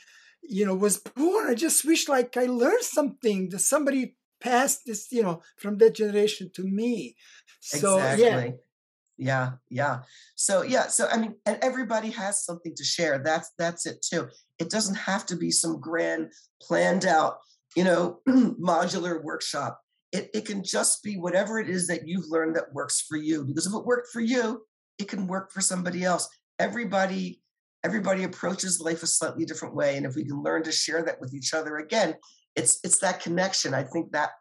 you 0.42 0.66
know, 0.66 0.74
was 0.74 0.98
born. 0.98 1.48
I 1.48 1.54
just 1.54 1.86
wish 1.86 2.10
like 2.10 2.36
I 2.36 2.46
learned 2.46 2.82
something 2.82 3.50
that 3.50 3.60
somebody 3.60 4.16
passed 4.42 4.82
this, 4.88 5.08
you 5.12 5.22
know, 5.22 5.42
from 5.60 5.78
that 5.78 5.94
generation 5.94 6.50
to 6.56 6.64
me. 6.64 7.16
So 7.60 7.98
exactly. 7.98 8.24
yeah 8.26 8.52
yeah 9.22 9.52
yeah 9.70 10.00
so 10.36 10.64
yeah 10.64 10.88
so 10.88 11.08
i 11.12 11.18
mean 11.18 11.36
and 11.46 11.60
everybody 11.62 12.10
has 12.10 12.44
something 12.44 12.74
to 12.76 12.84
share 12.84 13.20
that's 13.20 13.52
that's 13.60 13.86
it 13.86 14.02
too 14.02 14.28
it 14.58 14.70
doesn't 14.72 14.96
have 14.96 15.26
to 15.28 15.36
be 15.36 15.52
some 15.52 15.80
grand 15.80 16.32
planned 16.60 17.06
out 17.06 17.38
you 17.76 17.84
know 17.84 18.20
modular 18.28 19.24
workshop 19.24 19.80
it, 20.12 20.30
it 20.34 20.46
can 20.46 20.64
just 20.64 21.04
be 21.04 21.18
whatever 21.18 21.60
it 21.60 21.70
is 21.70 21.88
that 21.88 22.08
you've 22.08 22.30
learned 22.30 22.56
that 22.56 22.74
works 22.74 23.02
for 23.02 23.18
you 23.18 23.44
because 23.46 23.66
if 23.66 23.74
it 23.74 23.86
worked 23.86 24.10
for 24.12 24.22
you 24.22 24.62
it 25.00 25.08
can 25.08 25.28
work 25.28 25.52
for 25.52 25.62
somebody 25.62 26.04
else 26.04 26.28
everybody 26.60 27.42
everybody 27.84 28.24
approaches 28.24 28.82
life 28.82 29.04
a 29.04 29.08
slightly 29.08 29.46
different 29.46 29.76
way 29.76 29.98
and 29.98 30.06
if 30.06 30.16
we 30.16 30.26
can 30.26 30.42
learn 30.42 30.64
to 30.64 30.72
share 30.72 31.04
that 31.04 31.20
with 31.20 31.34
each 31.34 31.54
other 31.54 31.78
again 31.78 32.16
it's 32.56 32.80
it's 32.84 33.00
that 33.00 33.22
connection 33.22 33.74
i 33.74 33.84
think 33.84 34.12
that 34.12 34.32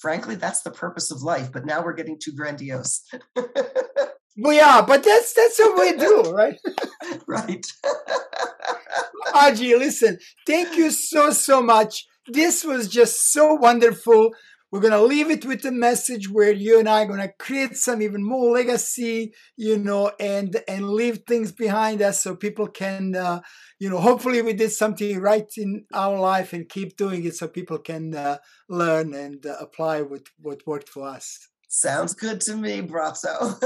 frankly, 0.00 0.36
that's 0.36 0.62
the 0.62 0.70
purpose 0.70 1.10
of 1.10 1.22
life. 1.22 1.52
But 1.52 1.66
now 1.66 1.82
we're 1.82 1.92
getting 1.92 2.18
too 2.18 2.32
grandiose. 2.32 3.02
well, 3.36 4.54
yeah, 4.54 4.82
but 4.86 5.04
that's 5.04 5.32
that's 5.32 5.58
what 5.58 5.78
we 5.78 5.96
do, 5.98 6.32
right? 6.32 6.58
right. 7.26 7.66
Aji, 9.34 9.78
listen, 9.78 10.18
thank 10.46 10.76
you 10.76 10.90
so 10.90 11.30
so 11.30 11.62
much. 11.62 12.06
This 12.28 12.64
was 12.64 12.88
just 12.88 13.32
so 13.32 13.54
wonderful. 13.54 14.30
We're 14.70 14.80
gonna 14.80 15.00
leave 15.00 15.30
it 15.30 15.46
with 15.46 15.64
a 15.64 15.72
message 15.72 16.28
where 16.30 16.52
you 16.52 16.78
and 16.78 16.86
I 16.88 17.02
are 17.02 17.06
gonna 17.06 17.32
create 17.38 17.74
some 17.76 18.02
even 18.02 18.22
more 18.22 18.52
legacy, 18.52 19.32
you 19.56 19.78
know, 19.78 20.12
and 20.20 20.60
and 20.68 20.90
leave 20.90 21.20
things 21.26 21.52
behind 21.52 22.02
us 22.02 22.22
so 22.22 22.36
people 22.36 22.66
can, 22.68 23.14
uh, 23.16 23.40
you 23.78 23.88
know, 23.88 23.98
hopefully 23.98 24.42
we 24.42 24.52
did 24.52 24.70
something 24.72 25.18
right 25.20 25.46
in 25.56 25.86
our 25.94 26.18
life 26.18 26.52
and 26.52 26.68
keep 26.68 26.98
doing 26.98 27.24
it 27.24 27.34
so 27.34 27.48
people 27.48 27.78
can 27.78 28.14
uh, 28.14 28.36
learn 28.68 29.14
and 29.14 29.46
uh, 29.46 29.56
apply 29.58 30.02
what 30.02 30.26
what 30.38 30.60
worked 30.66 30.90
for 30.90 31.08
us. 31.08 31.48
Sounds 31.68 32.12
good 32.12 32.40
to 32.42 32.54
me, 32.56 32.82
Braco. 32.82 33.58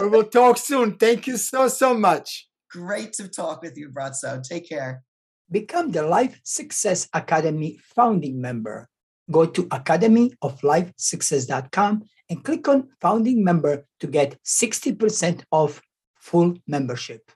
we 0.00 0.08
will 0.08 0.24
talk 0.24 0.56
soon. 0.56 0.96
Thank 0.96 1.26
you 1.26 1.36
so 1.36 1.68
so 1.68 1.92
much. 1.92 2.48
Great 2.70 3.12
to 3.14 3.28
talk 3.28 3.60
with 3.60 3.76
you, 3.76 3.90
Braco. 3.90 4.42
Take 4.42 4.68
care. 4.68 5.05
Become 5.50 5.92
the 5.92 6.02
Life 6.02 6.40
Success 6.42 7.08
Academy 7.12 7.78
founding 7.94 8.40
member 8.40 8.88
go 9.30 9.46
to 9.46 9.62
academyoflifesuccess.com 9.64 12.02
and 12.30 12.44
click 12.44 12.68
on 12.68 12.88
founding 13.00 13.42
member 13.44 13.84
to 14.00 14.06
get 14.06 14.38
60% 14.44 15.42
off 15.50 15.82
full 16.20 16.54
membership. 16.66 17.30